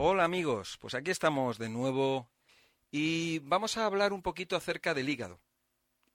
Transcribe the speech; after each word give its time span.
Hola 0.00 0.22
amigos, 0.22 0.78
pues 0.80 0.94
aquí 0.94 1.10
estamos 1.10 1.58
de 1.58 1.68
nuevo 1.68 2.30
y 2.92 3.40
vamos 3.40 3.76
a 3.76 3.84
hablar 3.84 4.12
un 4.12 4.22
poquito 4.22 4.54
acerca 4.54 4.94
del 4.94 5.08
hígado. 5.08 5.40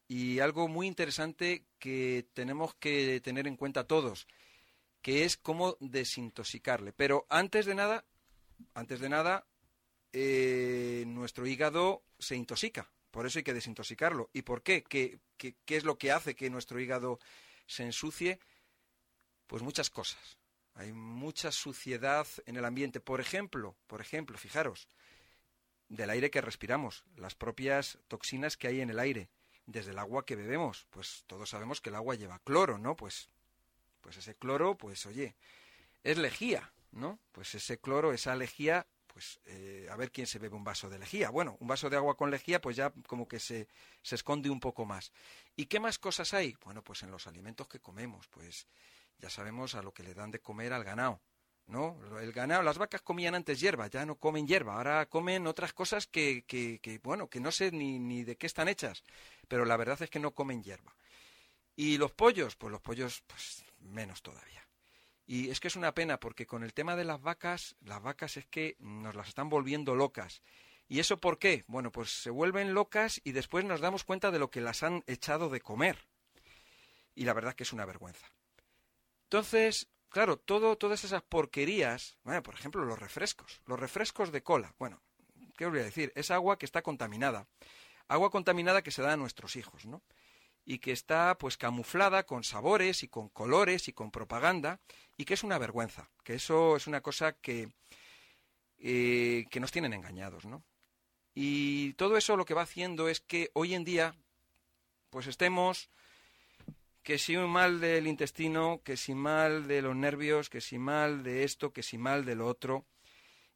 Y 0.08 0.40
algo 0.40 0.70
muy 0.70 0.88
interesante 0.88 1.66
que 1.79 2.26
tenemos 2.32 2.76
que 2.76 3.20
tener 3.20 3.46
en 3.46 3.58
cuenta 3.58 3.86
todos, 3.86 4.26
que 5.02 5.26
es 5.26 5.36
cómo 5.36 5.76
desintoxicarle. 5.82 6.94
Pero 6.94 7.26
antes 7.28 7.66
de 7.66 7.76
nada, 7.76 8.06
antes 8.74 9.02
de 9.02 9.10
nada, 9.10 9.46
eh, 10.13 11.04
nuestro 11.06 11.46
hígado 11.46 12.04
se 12.18 12.38
intoxica. 12.38 12.90
Por 13.12 13.26
eso 13.26 13.40
hay 13.40 13.44
que 13.44 13.54
desintoxicarlo. 13.54 14.29
¿Y 14.31 14.44
por 14.44 14.63
qué? 14.63 14.86
¿Qué, 14.86 15.20
qué? 15.36 15.58
qué 15.65 15.76
es 15.76 15.84
lo 15.84 15.97
que 15.97 16.13
hace 16.13 16.36
que 16.36 16.50
nuestro 16.50 16.80
hígado 16.80 17.20
se 17.68 17.84
ensucie? 17.84 18.40
Pues 19.45 19.62
muchas 19.62 19.90
cosas. 19.90 20.38
Hay 20.76 20.91
mucha 20.91 21.52
suciedad 21.52 22.27
en 22.45 22.55
el 22.55 22.66
ambiente. 22.66 22.99
Por 22.99 23.21
ejemplo, 23.21 23.76
por 23.88 24.02
ejemplo, 24.02 24.38
fijaros, 24.38 24.88
del 25.89 26.09
aire 26.09 26.31
que 26.31 26.41
respiramos, 26.41 27.03
las 27.15 27.35
propias 27.35 27.99
toxinas 28.07 28.57
que 28.57 28.67
hay 28.67 28.81
en 28.81 28.89
el 28.89 28.99
aire, 28.99 29.29
desde 29.65 29.91
el 29.91 29.99
agua 29.99 30.25
que 30.25 30.35
bebemos. 30.35 30.88
Pues 30.89 31.23
todos 31.27 31.49
sabemos 31.49 31.81
que 31.81 31.89
el 31.89 31.95
agua 31.95 32.15
lleva 32.15 32.39
cloro, 32.39 32.77
¿no? 32.77 32.95
Pues, 32.95 33.29
pues 34.01 34.17
ese 34.17 34.35
cloro, 34.35 34.75
pues 34.75 35.05
oye, 35.05 35.35
es 36.03 36.17
lejía, 36.17 36.73
¿no? 36.91 37.20
Pues 37.31 37.53
ese 37.55 37.79
cloro, 37.79 38.12
esa 38.12 38.35
lejía, 38.35 38.87
pues 39.07 39.40
eh, 39.45 39.87
a 39.91 39.95
ver 39.95 40.12
quién 40.12 40.26
se 40.26 40.40
bebe 40.40 40.55
un 40.55 40.63
vaso 40.63 40.90
de 40.90 40.98
lejía. 40.98 41.29
Bueno, 41.29 41.57
un 41.59 41.67
vaso 41.67 41.90
de 41.90 41.98
agua 41.98 42.17
con 42.17 42.31
lejía, 42.31 42.59
pues 42.59 42.76
ya 42.76 42.91
como 43.07 43.27
que 43.27 43.40
se, 43.40 43.67
se 44.01 44.15
esconde 44.15 44.49
un 44.49 44.59
poco 44.59 44.85
más. 44.85 45.12
¿Y 45.55 45.67
qué 45.67 45.79
más 45.79 45.99
cosas 45.99 46.34
hay? 46.34 46.57
Bueno, 46.63 46.84
pues 46.84 47.03
en 47.03 47.12
los 47.12 47.27
alimentos 47.27 47.67
que 47.67 47.79
comemos, 47.79 48.27
pues 48.29 48.67
ya 49.20 49.30
sabemos 49.30 49.76
a 49.76 49.81
lo 49.81 49.94
que 49.94 50.03
le 50.03 50.13
dan 50.13 50.31
de 50.31 50.40
comer 50.40 50.73
al 50.73 50.84
ganado. 50.84 51.21
¿No? 51.66 51.98
El 52.20 52.34
ganado, 52.34 52.62
las 52.62 52.77
vacas 52.77 53.02
comían 53.02 53.35
antes 53.35 53.62
hierba, 53.62 53.88
ya 53.88 54.05
no 54.05 54.16
comen 54.16 54.45
hierba, 54.45 54.76
ahora 54.76 55.05
comen 55.05 55.48
otras 55.48 55.71
cosas 55.71 56.08
que, 56.08 56.44
que, 56.45 56.99
bueno, 57.02 57.30
que 57.30 57.40
no 57.40 57.54
sé 57.54 57.71
ni, 57.71 57.99
ni 57.99 58.26
de 58.26 58.35
qué 58.35 58.48
están 58.48 58.68
hechas, 58.68 59.02
pero 59.48 59.63
la 59.63 59.77
verdad 59.77 60.02
es 60.02 60.10
que 60.10 60.20
no 60.20 60.32
comen 60.32 60.62
hierba. 60.62 60.93
Y 61.77 61.98
los 61.98 62.12
pollos, 62.12 62.57
pues 62.57 62.70
los 62.70 62.82
pollos, 62.82 63.24
pues 63.27 63.63
menos 63.79 64.22
todavía. 64.22 64.68
Y 65.26 65.50
es 65.50 65.59
que 65.59 65.70
es 65.70 65.76
una 65.76 65.94
pena 65.94 66.20
porque 66.20 66.46
con 66.46 66.64
el 66.64 66.74
tema 66.74 66.96
de 66.96 67.06
las 67.06 67.22
vacas, 67.22 67.76
las 67.82 68.02
vacas 68.02 68.38
es 68.38 68.46
que 68.48 68.76
nos 68.80 69.16
las 69.16 69.30
están 69.30 69.50
volviendo 69.50 69.96
locas. 69.96 70.42
¿Y 70.88 71.00
eso 71.00 71.20
por 71.20 71.40
qué? 71.40 71.64
Bueno, 71.68 71.92
pues 71.92 72.12
se 72.12 72.30
vuelven 72.30 72.74
locas 72.74 73.22
y 73.24 73.32
después 73.32 73.64
nos 73.64 73.80
damos 73.80 74.04
cuenta 74.04 74.32
de 74.32 74.40
lo 74.40 74.52
que 74.52 74.62
las 74.62 74.84
han 74.84 75.04
echado 75.08 75.50
de 75.50 75.62
comer. 75.62 75.98
Y 77.16 77.24
la 77.24 77.34
verdad 77.34 77.56
que 77.56 77.64
es 77.64 77.74
una 77.74 77.86
vergüenza. 77.86 78.28
Entonces, 79.34 79.88
claro, 80.09 80.38
todo, 80.38 80.78
todas 80.78 81.03
esas 81.03 81.23
porquerías, 81.23 82.20
bueno, 82.23 82.44
por 82.44 82.53
ejemplo, 82.53 82.86
los 82.86 83.00
refrescos, 83.00 83.64
los 83.66 83.80
refrescos 83.80 84.31
de 84.31 84.44
cola, 84.44 84.75
bueno, 84.78 85.02
¿qué 85.58 85.66
os 85.66 85.72
voy 85.72 85.80
a 85.81 85.86
decir? 85.86 86.12
Es 86.14 86.30
agua 86.30 86.59
que 86.59 86.67
está 86.67 86.84
contaminada, 86.84 87.48
agua 88.08 88.30
contaminada 88.30 88.84
que 88.84 88.92
se 88.92 89.02
da 89.02 89.14
a 89.14 89.17
nuestros 89.17 89.56
hijos, 89.56 89.88
¿no? 89.88 90.03
Y 90.66 90.78
que 90.78 90.92
está 90.92 91.36
pues 91.40 91.58
camuflada 91.58 92.28
con 92.28 92.44
sabores 92.44 93.02
y 93.02 93.08
con 93.08 93.28
colores 93.30 93.88
y 93.88 93.94
con 93.94 94.12
propaganda 94.12 94.80
y 95.17 95.25
que 95.25 95.34
es 95.34 95.44
una 95.44 95.58
vergüenza, 95.58 96.12
que 96.23 96.36
eso 96.36 96.75
es 96.75 96.86
una 96.86 97.02
cosa 97.02 97.34
que, 97.34 97.73
eh, 98.78 99.45
que 99.50 99.59
nos 99.59 99.72
tienen 99.72 99.94
engañados, 99.94 100.45
¿no? 100.45 100.64
Y 101.34 101.94
todo 101.94 102.18
eso 102.18 102.38
lo 102.38 102.45
que 102.45 102.53
va 102.53 102.62
haciendo 102.62 103.09
es 103.09 103.20
que 103.20 103.50
hoy 103.53 103.73
en 103.73 103.84
día 103.84 104.16
pues 105.09 105.25
estemos 105.25 105.90
que 107.04 107.18
si 107.18 107.36
mal 107.36 107.82
del 107.82 108.08
intestino, 108.08 108.82
que 108.84 108.96
si 108.96 109.14
mal 109.14 109.68
de 109.68 109.82
los 109.82 109.96
nervios, 109.96 110.50
que 110.50 110.62
si 110.62 110.80
mal 110.80 111.22
de 111.22 111.44
esto, 111.44 111.73
que 111.73 111.84
si 111.84 111.98
mal 111.98 112.23
de 112.23 112.36
lo 112.36 112.48
otro. 112.48 112.86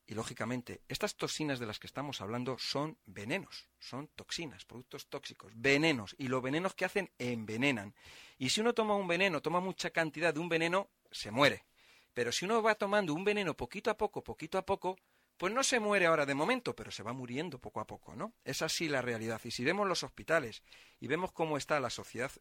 Y 0.06 0.14
lógicamente, 0.14 0.82
estas 0.88 1.16
toxinas 1.16 1.60
de 1.60 1.66
las 1.66 1.80
que 1.80 1.88
estamos 1.88 2.22
hablando 2.22 2.58
son 2.60 2.98
venenos, 3.06 3.68
son 3.80 4.08
toxinas, 4.10 4.66
productos 4.66 5.08
tóxicos, 5.08 5.52
venenos. 5.56 6.16
Y 6.18 6.28
los 6.28 6.42
venenos 6.42 6.76
que 6.76 6.86
hacen 6.86 7.10
envenenan. 7.18 7.96
Y 8.38 8.50
si 8.50 8.62
uno 8.62 8.74
toma 8.74 8.96
un 8.96 9.08
veneno, 9.08 9.42
toma 9.42 9.60
mucha 9.60 9.90
cantidad 9.90 10.34
de 10.34 10.40
un 10.40 10.50
veneno, 10.50 10.90
se 11.12 11.32
muere. 11.32 11.66
Pero 12.14 12.32
si 12.32 12.46
uno 12.46 12.62
va 12.62 12.76
tomando 12.76 13.14
un 13.14 13.24
veneno 13.24 13.56
poquito 13.56 13.90
a 13.90 13.98
poco, 13.98 14.24
poquito 14.24 14.58
a 14.58 14.66
poco, 14.66 14.98
pues 15.38 15.54
no 15.54 15.64
se 15.64 15.80
muere 15.80 16.06
ahora 16.06 16.26
de 16.26 16.36
momento, 16.36 16.76
pero 16.76 16.90
se 16.90 17.04
va 17.04 17.14
muriendo 17.14 17.60
poco 17.60 17.80
a 17.80 17.88
poco, 17.88 18.16
¿no? 18.16 18.34
Es 18.44 18.62
así 18.62 18.90
la 18.90 19.02
realidad. 19.02 19.40
Y 19.44 19.52
si 19.52 19.64
vemos 19.64 19.88
los 19.88 20.04
hospitales 20.04 20.64
y 21.00 21.08
vemos 21.08 21.32
cómo 21.32 21.58
está 21.58 21.80
la 21.80 21.90
sociedad 21.90 22.32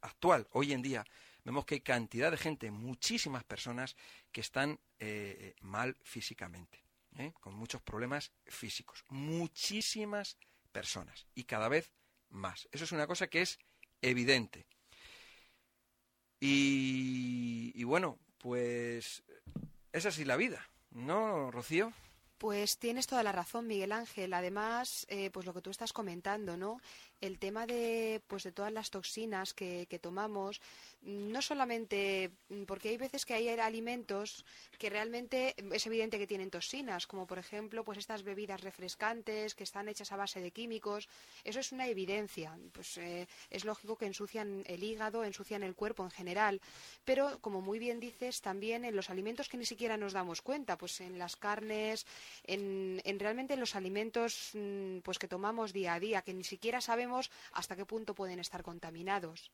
actual, 0.00 0.46
hoy 0.52 0.72
en 0.72 0.82
día, 0.82 1.04
vemos 1.44 1.64
que 1.64 1.76
hay 1.76 1.80
cantidad 1.80 2.30
de 2.30 2.36
gente, 2.36 2.70
muchísimas 2.70 3.44
personas 3.44 3.96
que 4.32 4.40
están 4.40 4.78
eh, 4.98 5.54
mal 5.60 5.96
físicamente, 6.02 6.82
¿eh? 7.16 7.32
con 7.40 7.54
muchos 7.54 7.82
problemas 7.82 8.32
físicos. 8.46 9.04
Muchísimas 9.08 10.38
personas 10.72 11.26
y 11.34 11.44
cada 11.44 11.68
vez 11.68 11.92
más. 12.28 12.68
Eso 12.72 12.84
es 12.84 12.92
una 12.92 13.06
cosa 13.06 13.28
que 13.28 13.42
es 13.42 13.58
evidente. 14.02 14.66
Y, 16.40 17.72
y 17.74 17.84
bueno, 17.84 18.18
pues 18.38 19.24
es 19.92 20.06
así 20.06 20.24
la 20.24 20.36
vida, 20.36 20.68
¿no, 20.90 21.50
Rocío? 21.50 21.92
Pues 22.38 22.78
tienes 22.78 23.08
toda 23.08 23.24
la 23.24 23.32
razón, 23.32 23.66
Miguel 23.66 23.90
Ángel. 23.90 24.32
Además, 24.32 25.06
eh, 25.08 25.28
pues 25.30 25.44
lo 25.44 25.52
que 25.52 25.60
tú 25.60 25.70
estás 25.70 25.92
comentando, 25.92 26.56
¿no? 26.56 26.80
El 27.20 27.40
tema 27.40 27.66
de, 27.66 28.22
pues 28.28 28.44
de 28.44 28.52
todas 28.52 28.72
las 28.72 28.90
toxinas 28.90 29.52
que, 29.54 29.86
que, 29.90 29.98
tomamos, 29.98 30.60
no 31.02 31.42
solamente 31.42 32.30
porque 32.68 32.90
hay 32.90 32.96
veces 32.96 33.26
que 33.26 33.34
hay 33.34 33.48
alimentos 33.48 34.44
que 34.78 34.88
realmente 34.88 35.56
es 35.72 35.86
evidente 35.88 36.16
que 36.18 36.28
tienen 36.28 36.50
toxinas, 36.50 37.08
como 37.08 37.26
por 37.26 37.40
ejemplo, 37.40 37.82
pues 37.82 37.98
estas 37.98 38.22
bebidas 38.22 38.60
refrescantes 38.60 39.56
que 39.56 39.64
están 39.64 39.88
hechas 39.88 40.12
a 40.12 40.16
base 40.16 40.40
de 40.40 40.52
químicos. 40.52 41.08
Eso 41.42 41.58
es 41.58 41.72
una 41.72 41.88
evidencia. 41.88 42.56
Pues 42.72 42.98
eh, 42.98 43.26
es 43.50 43.64
lógico 43.64 43.96
que 43.96 44.06
ensucian 44.06 44.62
el 44.66 44.84
hígado, 44.84 45.24
ensucian 45.24 45.64
el 45.64 45.74
cuerpo 45.74 46.04
en 46.04 46.10
general. 46.12 46.60
Pero, 47.04 47.40
como 47.40 47.60
muy 47.60 47.80
bien 47.80 47.98
dices, 47.98 48.40
también 48.40 48.84
en 48.84 48.94
los 48.94 49.10
alimentos 49.10 49.48
que 49.48 49.56
ni 49.56 49.66
siquiera 49.66 49.96
nos 49.96 50.12
damos 50.12 50.40
cuenta, 50.40 50.78
pues 50.78 51.00
en 51.00 51.18
las 51.18 51.34
carnes 51.34 52.06
en, 52.44 53.00
en 53.04 53.18
realmente 53.18 53.56
los 53.56 53.74
alimentos 53.74 54.50
mm, 54.54 54.98
pues 54.98 55.18
que 55.18 55.28
tomamos 55.28 55.72
día 55.72 55.94
a 55.94 56.00
día, 56.00 56.22
que 56.22 56.34
ni 56.34 56.44
siquiera 56.44 56.80
sabemos 56.80 57.30
hasta 57.52 57.76
qué 57.76 57.84
punto 57.84 58.14
pueden 58.14 58.38
estar 58.38 58.62
contaminados. 58.62 59.50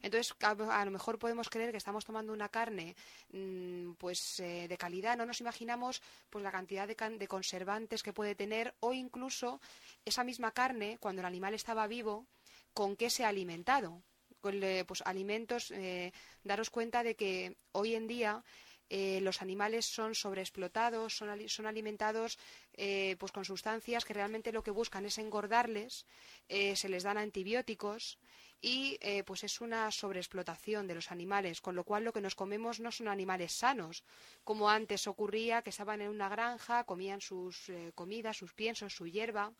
Entonces, 0.00 0.34
a, 0.40 0.84
lo 0.84 0.90
mejor 0.90 1.18
podemos 1.18 1.48
creer 1.48 1.70
que 1.70 1.76
estamos 1.76 2.04
tomando 2.04 2.32
una 2.32 2.48
carne 2.48 2.94
mmm, 3.32 3.92
pues 3.94 4.40
eh, 4.40 4.66
de 4.68 4.78
calidad, 4.78 5.16
no 5.16 5.26
nos 5.26 5.40
imaginamos 5.40 6.02
pues 6.30 6.42
la 6.42 6.52
cantidad 6.52 6.88
de, 6.88 7.28
conservantes 7.28 8.02
que 8.02 8.12
puede 8.12 8.34
tener 8.34 8.74
o 8.80 8.92
incluso 8.92 9.60
esa 10.04 10.24
misma 10.24 10.52
carne, 10.52 10.98
cuando 11.00 11.20
el 11.20 11.26
animal 11.26 11.54
estaba 11.54 11.86
vivo, 11.86 12.26
con 12.74 12.96
qué 12.96 13.10
se 13.10 13.24
ha 13.24 13.28
alimentado. 13.28 14.02
Con 14.40 14.60
pues, 14.88 15.02
alimentos, 15.06 15.70
eh, 15.70 16.12
daros 16.42 16.68
cuenta 16.68 17.04
de 17.04 17.14
que 17.14 17.56
hoy 17.70 17.94
en 17.94 18.08
día 18.08 18.42
eh, 18.90 19.20
los 19.22 19.40
animales 19.42 19.86
son 19.86 20.14
sobreexplotados, 20.14 21.16
son, 21.16 21.66
alimentados 21.66 22.38
eh, 22.74 23.16
pues 23.18 23.32
con 23.32 23.44
sustancias 23.44 24.04
que 24.04 24.14
realmente 24.14 24.52
lo 24.52 24.62
que 24.62 24.70
buscan 24.70 25.06
es 25.06 25.18
engordarles, 25.18 26.06
eh, 26.48 26.76
se 26.76 26.88
les 26.88 27.02
dan 27.02 27.18
antibióticos 27.18 28.18
y 28.60 29.00
pues 29.26 29.42
es 29.42 29.60
una 29.60 29.90
sobreexplotación 29.90 30.86
de 30.86 30.94
los 30.94 31.10
animales, 31.10 31.60
con 31.60 31.74
lo 31.74 31.82
cual 31.82 32.04
lo 32.04 32.12
que 32.12 32.20
nos 32.20 32.36
comemos 32.36 32.78
no 32.78 32.92
son 32.92 33.08
animales 33.08 33.50
sanos, 33.50 34.04
como 34.44 34.70
antes 34.70 35.08
ocurría 35.08 35.62
que 35.62 35.70
estaban 35.70 36.00
en 36.00 36.10
una 36.10 36.28
granja, 36.28 36.84
comían 36.84 37.20
sus 37.20 37.72
comidas, 37.96 38.36
sus 38.36 38.54
piensos, 38.54 38.94
su 38.94 39.08
hierba 39.08 39.52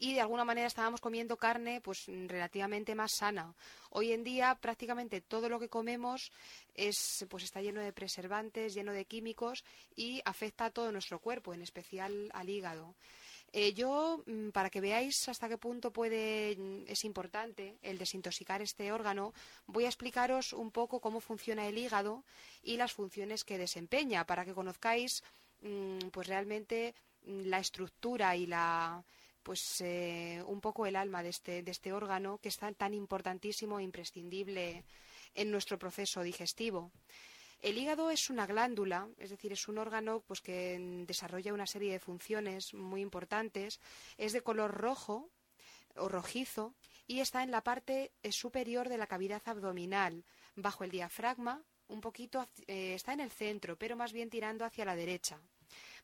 y 0.00 0.14
de 0.14 0.22
alguna 0.22 0.44
manera 0.44 0.66
estábamos 0.66 1.00
comiendo 1.00 1.36
carne 1.36 1.80
pues 1.82 2.06
relativamente 2.06 2.94
más 2.94 3.12
sana. 3.12 3.54
Hoy 3.90 4.12
en 4.12 4.24
día 4.24 4.56
prácticamente 4.60 5.20
todo 5.20 5.48
lo 5.48 5.60
que 5.60 5.68
comemos 5.68 6.32
es 6.74 7.26
pues 7.28 7.44
está 7.44 7.60
lleno 7.60 7.80
de 7.82 7.92
preservantes, 7.92 8.74
lleno 8.74 8.92
de 8.92 9.04
químicos 9.04 9.62
y 9.94 10.22
afecta 10.24 10.64
a 10.64 10.70
todo 10.70 10.90
nuestro 10.90 11.18
cuerpo, 11.18 11.52
en 11.52 11.60
especial 11.60 12.30
al 12.32 12.48
hígado. 12.48 12.94
Eh, 13.52 13.74
yo, 13.74 14.22
mm, 14.26 14.50
para 14.50 14.70
que 14.70 14.80
veáis 14.80 15.28
hasta 15.28 15.48
qué 15.48 15.58
punto 15.58 15.90
mm, 15.90 16.84
es 16.86 17.04
importante 17.04 17.76
el 17.82 17.98
desintoxicar 17.98 18.62
este 18.62 18.92
órgano, 18.92 19.34
voy 19.66 19.84
a 19.84 19.88
explicaros 19.88 20.54
un 20.54 20.70
poco 20.70 21.00
cómo 21.00 21.20
funciona 21.20 21.66
el 21.66 21.76
hígado 21.76 22.24
y 22.62 22.76
las 22.78 22.92
funciones 22.92 23.44
que 23.44 23.58
desempeña, 23.58 24.24
para 24.24 24.44
que 24.44 24.54
conozcáis 24.54 25.22
mmm, 25.60 26.08
pues 26.10 26.26
realmente 26.28 26.94
la 27.26 27.58
estructura 27.58 28.36
y 28.36 28.46
la, 28.46 29.04
pues 29.42 29.80
eh, 29.80 30.42
un 30.46 30.60
poco 30.60 30.86
el 30.86 30.96
alma 30.96 31.22
de 31.22 31.30
este, 31.30 31.62
este 31.68 31.92
órgano 31.92 32.38
que 32.38 32.48
es 32.48 32.58
tan, 32.58 32.74
tan 32.74 32.94
importantísimo 32.94 33.78
e 33.78 33.84
imprescindible 33.84 34.84
en 35.34 35.50
nuestro 35.50 35.78
proceso 35.78 36.22
digestivo. 36.22 36.90
El 37.62 37.76
hígado 37.76 38.10
es 38.10 38.30
una 38.30 38.46
glándula, 38.46 39.08
es 39.18 39.30
decir, 39.30 39.52
es 39.52 39.68
un 39.68 39.76
órgano 39.76 40.22
pues, 40.26 40.40
que 40.40 40.78
desarrolla 41.06 41.52
una 41.52 41.66
serie 41.66 41.92
de 41.92 42.00
funciones 42.00 42.72
muy 42.72 43.02
importantes. 43.02 43.80
Es 44.16 44.32
de 44.32 44.40
color 44.40 44.72
rojo 44.72 45.28
o 45.96 46.08
rojizo 46.08 46.74
y 47.06 47.20
está 47.20 47.42
en 47.42 47.50
la 47.50 47.62
parte 47.62 48.12
eh, 48.22 48.32
superior 48.32 48.88
de 48.88 48.96
la 48.96 49.06
cavidad 49.06 49.42
abdominal, 49.44 50.24
bajo 50.56 50.84
el 50.84 50.90
diafragma, 50.90 51.62
un 51.88 52.00
poquito, 52.00 52.46
eh, 52.66 52.94
está 52.94 53.12
en 53.12 53.20
el 53.20 53.30
centro, 53.30 53.76
pero 53.76 53.96
más 53.96 54.12
bien 54.12 54.30
tirando 54.30 54.64
hacia 54.64 54.84
la 54.84 54.96
derecha. 54.96 55.38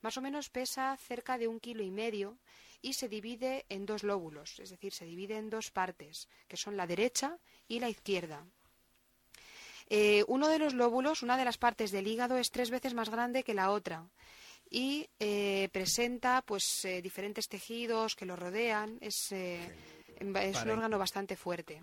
Más 0.02 0.16
o 0.18 0.20
menos 0.20 0.50
pesa 0.50 0.96
cerca 0.96 1.38
de 1.38 1.48
un 1.48 1.60
kilo 1.60 1.82
y 1.82 1.90
medio 1.90 2.36
y 2.86 2.92
se 2.92 3.08
divide 3.08 3.66
en 3.68 3.84
dos 3.84 4.04
lóbulos, 4.04 4.60
es 4.60 4.70
decir, 4.70 4.92
se 4.92 5.04
divide 5.04 5.36
en 5.36 5.50
dos 5.50 5.72
partes, 5.72 6.28
que 6.46 6.56
son 6.56 6.76
la 6.76 6.86
derecha 6.86 7.36
y 7.66 7.80
la 7.80 7.88
izquierda. 7.88 8.46
Eh, 9.88 10.22
uno 10.28 10.46
de 10.46 10.60
los 10.60 10.72
lóbulos, 10.72 11.24
una 11.24 11.36
de 11.36 11.44
las 11.44 11.58
partes 11.58 11.90
del 11.90 12.06
hígado, 12.06 12.38
es 12.38 12.52
tres 12.52 12.70
veces 12.70 12.94
más 12.94 13.10
grande 13.10 13.42
que 13.42 13.54
la 13.54 13.72
otra 13.72 14.06
y 14.70 15.08
eh, 15.18 15.68
presenta 15.72 16.42
pues 16.42 16.84
eh, 16.84 17.02
diferentes 17.02 17.48
tejidos 17.48 18.14
que 18.14 18.24
lo 18.24 18.36
rodean. 18.36 18.98
Es, 19.00 19.32
es 19.32 20.62
un 20.62 20.70
órgano 20.70 20.96
bastante 20.96 21.34
fuerte. 21.34 21.82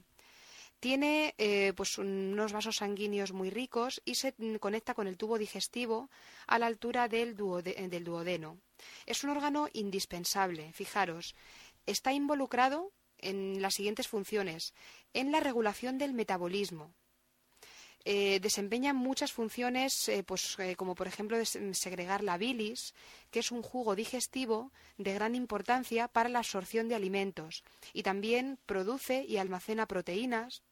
Tiene 0.83 1.33
pues 1.77 1.97
unos 1.97 2.51
vasos 2.51 2.75
sanguíneos 2.75 3.31
muy 3.31 3.49
ricos 3.49 4.01
y 4.03 4.15
se 4.15 4.33
conecta 4.59 4.93
con 4.93 5.07
el 5.07 5.15
tubo 5.15 5.37
digestivo 5.37 6.09
a 6.45 6.59
la 6.59 6.65
altura 6.65 7.07
del, 7.07 7.37
del 7.37 8.03
duodeno. 8.03 8.57
Es 9.05 9.23
un 9.23 9.29
órgano 9.29 9.69
indispensable. 9.71 10.73
Fijaros, 10.73 11.35
está 11.85 12.11
involucrado 12.11 12.91
en 13.17 13.61
las 13.61 13.75
siguientes 13.75 14.09
funciones. 14.09 14.73
En 15.13 15.31
la 15.31 15.39
regulación 15.39 15.97
del 15.97 16.11
metabolismo, 16.11 16.93
eh, 18.05 18.41
desempeñan 18.41 18.97
muchas 18.97 19.31
funciones, 19.31 20.09
eh, 20.09 20.23
pues, 20.23 20.59
eh, 20.59 20.75
como 20.75 20.93
por 20.93 21.07
ejemplo 21.07 21.37
segregar 21.45 22.21
la 22.21 22.37
bilis, 22.37 22.93
que 23.31 23.39
es 23.39 23.49
un 23.49 23.61
jugo 23.61 23.95
digestivo 23.95 24.73
de 24.97 25.13
gran 25.13 25.35
importancia 25.35 26.09
para 26.09 26.27
la 26.27 26.39
absorción 26.39 26.89
de 26.89 26.95
alimentos, 26.95 27.63
y 27.93 28.03
también 28.03 28.59
produce 28.65 29.23
y 29.25 29.37
almacena 29.37 29.85
proteínas, 29.87 30.63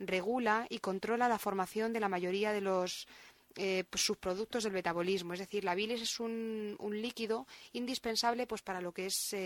regula 0.00 0.66
y 0.68 0.80
controla 0.80 1.28
la 1.28 1.38
formación 1.38 1.92
de 1.92 2.00
la 2.00 2.08
mayoría 2.08 2.52
de 2.52 2.60
los 2.60 3.06
pues, 3.54 4.02
subproductos 4.02 4.64
del 4.64 4.72
metabolismo. 4.72 5.34
Es 5.34 5.40
decir, 5.40 5.62
la 5.62 5.74
bilis 5.74 6.00
es 6.02 6.18
un, 6.18 6.74
un 6.78 7.00
líquido 7.00 7.46
indispensable 7.72 8.46
pues, 8.46 8.62
para 8.62 8.80
lo 8.80 8.92
que 8.92 9.06
es 9.06 9.36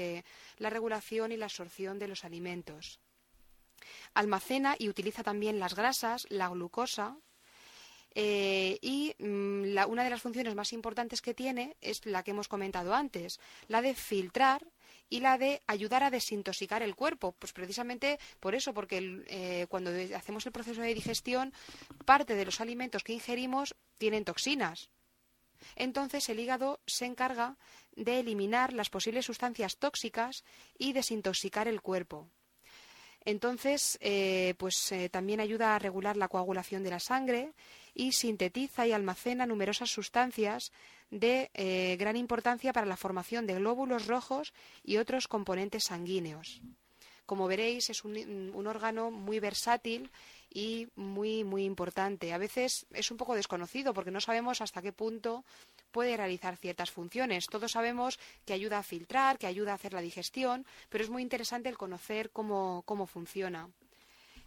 la 0.58 0.70
regulación 0.70 1.32
y 1.32 1.36
la 1.36 1.46
absorción 1.46 1.98
de 1.98 2.08
los 2.08 2.24
alimentos. 2.24 3.00
Almacena 4.14 4.76
y 4.78 4.88
utiliza 4.88 5.22
también 5.22 5.58
las 5.58 5.74
grasas, 5.74 6.26
la 6.30 6.48
glucosa, 6.48 7.18
eh, 8.14 8.78
y 8.80 9.14
mm, 9.18 9.76
una 9.88 10.04
de 10.04 10.10
las 10.10 10.22
funciones 10.22 10.54
más 10.54 10.72
importantes 10.72 11.20
que 11.20 11.34
tiene 11.34 11.76
es 11.80 12.06
la 12.06 12.22
que 12.22 12.30
hemos 12.30 12.48
comentado 12.48 12.94
antes, 12.94 13.40
la 13.68 13.82
de 13.82 13.94
filtrar 13.94 14.66
y 15.10 15.20
la 15.20 15.36
de 15.38 15.62
ayudar 15.66 16.02
a 16.02 16.10
desintoxicar 16.10 16.82
el 16.82 16.94
cuerpo. 16.94 17.32
Pues 17.38 17.52
precisamente 17.52 18.18
por 18.40 18.54
eso, 18.54 18.72
porque 18.72 19.24
eh, 19.26 19.66
cuando 19.68 19.90
hacemos 20.16 20.46
el 20.46 20.52
proceso 20.52 20.80
de 20.80 20.94
digestión, 20.94 21.52
parte 22.04 22.34
de 22.34 22.44
los 22.44 22.60
alimentos 22.60 23.02
que 23.02 23.12
ingerimos 23.12 23.74
tienen 23.98 24.24
toxinas. 24.24 24.90
Entonces 25.76 26.28
el 26.28 26.40
hígado 26.40 26.80
se 26.86 27.06
encarga 27.06 27.56
de 27.96 28.20
eliminar 28.20 28.72
las 28.72 28.90
posibles 28.90 29.26
sustancias 29.26 29.78
tóxicas 29.78 30.44
y 30.78 30.92
desintoxicar 30.92 31.68
el 31.68 31.80
cuerpo. 31.80 32.28
Entonces, 33.24 33.96
eh, 34.00 34.54
pues 34.58 34.92
también 35.10 35.40
ayuda 35.40 35.74
a 35.74 35.78
regular 35.78 36.16
la 36.16 36.28
coagulación 36.28 36.82
de 36.82 36.90
la 36.90 37.00
sangre 37.00 37.52
y 37.94 38.12
sintetiza 38.12 38.86
y 38.86 38.92
almacena 38.92 39.46
numerosas 39.46 39.90
sustancias 39.90 40.72
de 41.10 41.50
eh, 41.54 41.96
gran 41.98 42.16
importancia 42.16 42.72
para 42.72 42.86
la 42.86 42.96
formación 42.96 43.46
de 43.46 43.54
glóbulos 43.54 44.06
rojos 44.06 44.52
y 44.82 44.96
otros 44.96 45.28
componentes 45.28 45.84
sanguíneos. 45.84 46.60
Como 47.24 47.46
veréis, 47.46 47.88
es 47.88 48.04
un, 48.04 48.16
un, 48.54 48.66
órgano 48.66 49.10
muy 49.10 49.40
versátil 49.40 50.10
y 50.52 50.88
muy, 50.94 51.42
muy 51.44 51.64
importante. 51.64 52.32
A 52.32 52.38
veces 52.38 52.86
es 52.90 53.10
un 53.10 53.16
poco 53.16 53.34
desconocido 53.34 53.94
porque 53.94 54.10
no 54.10 54.20
sabemos 54.20 54.60
hasta 54.60 54.82
qué 54.82 54.92
punto 54.92 55.44
puede 55.94 56.16
realizar 56.16 56.56
ciertas 56.56 56.90
funciones. 56.90 57.46
Todos 57.46 57.70
sabemos 57.70 58.18
que 58.44 58.52
ayuda 58.52 58.78
a 58.80 58.82
filtrar, 58.82 59.38
que 59.38 59.46
ayuda 59.46 59.70
a 59.70 59.76
hacer 59.76 59.92
la 59.92 60.00
digestión, 60.00 60.66
pero 60.88 61.04
es 61.04 61.08
muy 61.08 61.22
interesante 61.22 61.68
el 61.68 61.78
conocer 61.78 62.30
cómo, 62.30 62.82
cómo 62.84 63.06
funciona. 63.06 63.70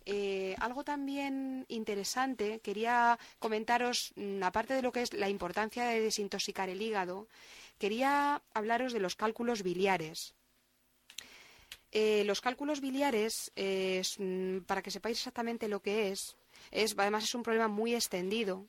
Eh, 0.05 0.55
algo 0.59 0.83
también 0.83 1.65
interesante, 1.69 2.59
quería 2.59 3.17
comentaros, 3.39 4.11
mm, 4.15 4.43
aparte 4.43 4.73
de 4.73 4.81
lo 4.81 4.91
que 4.91 5.03
es 5.03 5.13
la 5.13 5.29
importancia 5.29 5.85
de 5.85 6.01
desintoxicar 6.01 6.67
el 6.69 6.81
hígado, 6.81 7.27
quería 7.77 8.41
hablaros 8.53 8.91
de 8.91 8.99
los 8.99 9.15
cálculos 9.15 9.63
biliares. 9.63 10.33
Eh, 11.93 12.23
los 12.25 12.41
cálculos 12.41 12.81
biliares, 12.81 13.51
mm, 13.55 14.67
para 14.67 14.81
que 14.81 14.91
sepáis 14.91 15.17
exactamente 15.17 15.69
lo 15.69 15.79
que 15.79 16.11
es, 16.11 16.35
es 16.71 16.93
además 16.97 17.23
es 17.23 17.35
un 17.35 17.43
problema 17.43 17.69
muy 17.69 17.95
extendido, 17.95 18.65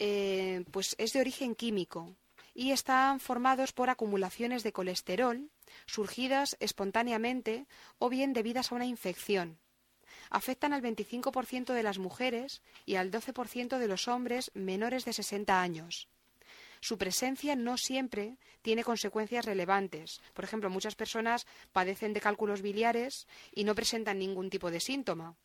eh, 0.00 0.64
pues 0.72 0.96
es 0.98 1.12
de 1.12 1.20
origen 1.20 1.54
químico 1.54 2.16
y 2.52 2.72
están 2.72 3.20
formados 3.20 3.72
por 3.72 3.90
acumulaciones 3.90 4.64
de 4.64 4.72
colesterol 4.72 5.50
surgidas 5.86 6.56
espontáneamente 6.58 7.66
o 7.98 8.08
bien 8.08 8.32
debidas 8.32 8.72
a 8.72 8.74
una 8.74 8.86
infección 8.86 9.60
afectan 10.30 10.72
al 10.72 10.82
25% 10.82 11.72
de 11.72 11.82
las 11.82 11.98
mujeres 11.98 12.62
y 12.86 12.94
al 12.94 13.10
12% 13.10 13.78
de 13.78 13.88
los 13.88 14.08
hombres 14.08 14.50
menores 14.54 15.04
de 15.04 15.12
60 15.12 15.60
años. 15.60 16.08
Su 16.80 16.96
presencia 16.96 17.56
no 17.56 17.76
siempre 17.76 18.38
tiene 18.62 18.84
consecuencias 18.84 19.44
relevantes. 19.44 20.22
Por 20.32 20.44
ejemplo, 20.44 20.70
muchas 20.70 20.94
personas 20.94 21.46
padecen 21.72 22.14
de 22.14 22.22
cálculos 22.22 22.62
biliares 22.62 23.26
y 23.52 23.64
no 23.64 23.74
presentan 23.74 24.18
ningún 24.18 24.48
tipo 24.48 24.70
de 24.70 24.80
síntoma. 24.80 25.36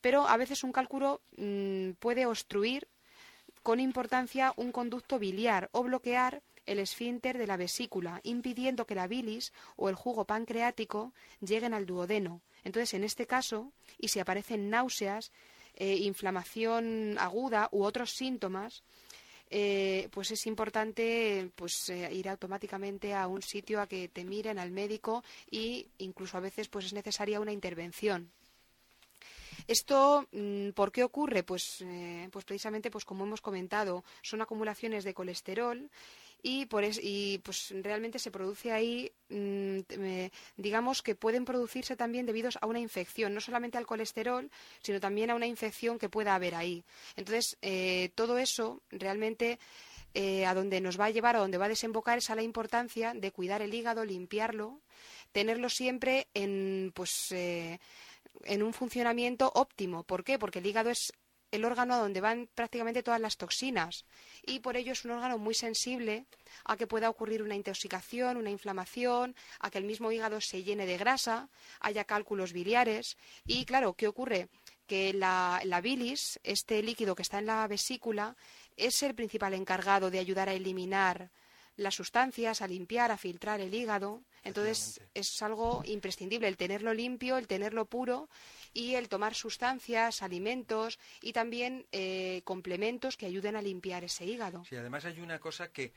Pero 0.00 0.26
a 0.26 0.36
veces 0.38 0.64
un 0.64 0.72
cálculo 0.72 1.20
mm, 1.36 1.92
puede 1.98 2.24
obstruir 2.24 2.88
con 3.62 3.80
importancia 3.80 4.52
un 4.56 4.72
conducto 4.72 5.18
biliar 5.18 5.68
o 5.72 5.82
bloquear 5.82 6.42
el 6.66 6.78
esfínter 6.78 7.38
de 7.38 7.46
la 7.46 7.56
vesícula, 7.56 8.20
impidiendo 8.22 8.86
que 8.86 8.94
la 8.94 9.06
bilis 9.06 9.52
o 9.76 9.88
el 9.88 9.94
jugo 9.94 10.24
pancreático 10.24 11.12
lleguen 11.40 11.74
al 11.74 11.86
duodeno, 11.86 12.42
entonces, 12.64 12.94
en 12.94 13.04
este 13.04 13.26
caso, 13.26 13.72
y 13.98 14.08
si 14.08 14.20
aparecen 14.20 14.70
náuseas, 14.70 15.32
eh, 15.74 15.96
inflamación 15.96 17.16
aguda 17.18 17.68
u 17.72 17.84
otros 17.84 18.10
síntomas, 18.10 18.82
eh, 19.52 20.08
pues 20.12 20.30
es 20.30 20.46
importante 20.46 21.50
pues 21.56 21.88
eh, 21.88 22.08
ir 22.12 22.28
automáticamente 22.28 23.14
a 23.14 23.26
un 23.26 23.42
sitio 23.42 23.80
a 23.80 23.88
que 23.88 24.08
te 24.08 24.24
miren 24.24 24.60
al 24.60 24.70
médico 24.70 25.24
e 25.50 25.88
incluso 25.98 26.36
a 26.36 26.40
veces 26.40 26.68
pues 26.68 26.86
es 26.86 26.92
necesaria 26.92 27.40
una 27.40 27.52
intervención. 27.52 28.30
Esto, 29.66 30.26
mm, 30.32 30.70
¿por 30.70 30.92
qué 30.92 31.04
ocurre? 31.04 31.42
Pues, 31.42 31.84
pues 32.30 32.44
precisamente, 32.44 32.90
pues 32.90 33.04
como 33.04 33.24
hemos 33.24 33.40
comentado, 33.40 34.04
son 34.22 34.42
acumulaciones 34.42 35.04
de 35.04 35.14
colesterol 35.14 35.90
y, 36.42 36.66
por 36.66 36.84
y 36.84 37.38
pues 37.44 37.72
realmente 37.82 38.18
se 38.18 38.30
produce 38.30 38.72
ahí, 38.72 39.12
mm, 39.28 39.80
digamos 40.56 41.02
que 41.02 41.14
pueden 41.14 41.44
producirse 41.44 41.96
también 41.96 42.26
debido 42.26 42.50
a 42.60 42.66
una 42.66 42.80
infección, 42.80 43.34
no 43.34 43.40
solamente 43.40 43.78
al 43.78 43.86
colesterol, 43.86 44.50
sino 44.82 45.00
también 45.00 45.30
a 45.30 45.34
una 45.34 45.46
infección 45.46 45.98
que 45.98 46.08
pueda 46.08 46.34
haber 46.34 46.54
ahí. 46.54 46.82
Entonces, 47.16 47.58
eh, 47.62 48.10
todo 48.14 48.38
eso 48.38 48.80
realmente 48.90 49.58
eh, 50.14 50.46
a 50.46 50.54
donde 50.54 50.80
nos 50.80 50.98
va 50.98 51.06
a 51.06 51.10
llevar, 51.10 51.36
a 51.36 51.40
donde 51.40 51.58
va 51.58 51.66
a 51.66 51.68
desembocar 51.68 52.18
es 52.18 52.30
a 52.30 52.34
la 52.34 52.42
importancia 52.42 53.12
de 53.14 53.30
cuidar 53.30 53.62
el 53.62 53.74
hígado, 53.74 54.04
limpiarlo, 54.04 54.80
tenerlo 55.32 55.68
siempre 55.68 56.26
en, 56.34 56.90
pues, 56.94 57.30
eh, 57.32 57.78
en 58.44 58.62
un 58.62 58.72
funcionamiento 58.72 59.50
óptimo. 59.54 60.04
¿Por 60.04 60.24
qué? 60.24 60.38
Porque 60.38 60.60
el 60.60 60.66
hígado 60.66 60.90
es 60.90 61.12
el 61.50 61.64
órgano 61.64 61.94
a 61.94 61.98
donde 61.98 62.20
van 62.20 62.48
prácticamente 62.54 63.02
todas 63.02 63.20
las 63.20 63.36
toxinas 63.36 64.04
y 64.46 64.60
por 64.60 64.76
ello 64.76 64.92
es 64.92 65.04
un 65.04 65.10
órgano 65.12 65.36
muy 65.38 65.54
sensible 65.54 66.26
a 66.64 66.76
que 66.76 66.86
pueda 66.86 67.10
ocurrir 67.10 67.42
una 67.42 67.56
intoxicación, 67.56 68.36
una 68.36 68.50
inflamación, 68.50 69.34
a 69.58 69.70
que 69.70 69.78
el 69.78 69.84
mismo 69.84 70.12
hígado 70.12 70.40
se 70.40 70.62
llene 70.62 70.86
de 70.86 70.98
grasa, 70.98 71.48
haya 71.80 72.04
cálculos 72.04 72.52
biliares 72.52 73.16
y 73.46 73.64
claro, 73.64 73.94
¿qué 73.94 74.06
ocurre? 74.06 74.48
Que 74.86 75.12
la, 75.12 75.60
la 75.64 75.80
bilis, 75.80 76.38
este 76.42 76.82
líquido 76.82 77.14
que 77.14 77.22
está 77.22 77.38
en 77.38 77.46
la 77.46 77.66
vesícula, 77.66 78.36
es 78.76 79.02
el 79.02 79.14
principal 79.14 79.54
encargado 79.54 80.10
de 80.10 80.18
ayudar 80.18 80.48
a 80.48 80.54
eliminar 80.54 81.30
las 81.76 81.94
sustancias, 81.94 82.62
a 82.62 82.66
limpiar, 82.66 83.10
a 83.10 83.16
filtrar 83.16 83.60
el 83.60 83.74
hígado. 83.74 84.22
Entonces 84.42 85.00
es 85.14 85.42
algo 85.42 85.82
imprescindible 85.84 86.48
el 86.48 86.56
tenerlo 86.56 86.94
limpio, 86.94 87.36
el 87.36 87.46
tenerlo 87.46 87.84
puro 87.84 88.28
y 88.72 88.94
el 88.94 89.08
tomar 89.08 89.34
sustancias, 89.34 90.22
alimentos 90.22 90.98
y 91.20 91.32
también 91.32 91.86
eh, 91.92 92.40
complementos 92.44 93.16
que 93.16 93.26
ayuden 93.26 93.56
a 93.56 93.62
limpiar 93.62 94.04
ese 94.04 94.24
hígado. 94.24 94.64
Sí, 94.64 94.76
además 94.76 95.04
hay 95.04 95.20
una 95.20 95.38
cosa 95.38 95.68
que, 95.72 95.92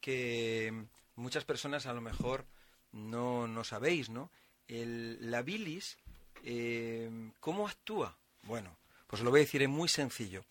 que 0.00 0.86
muchas 1.16 1.44
personas 1.44 1.86
a 1.86 1.92
lo 1.92 2.00
mejor 2.00 2.46
no, 2.92 3.46
no 3.46 3.64
sabéis, 3.64 4.08
¿no? 4.08 4.30
El, 4.66 5.30
la 5.30 5.42
bilis, 5.42 5.98
eh, 6.42 7.10
¿cómo 7.40 7.68
actúa? 7.68 8.16
Bueno, 8.42 8.76
pues 9.06 9.22
lo 9.22 9.30
voy 9.30 9.40
a 9.40 9.44
decir, 9.44 9.62
es 9.62 9.68
muy 9.68 9.88
sencillo. 9.88 10.44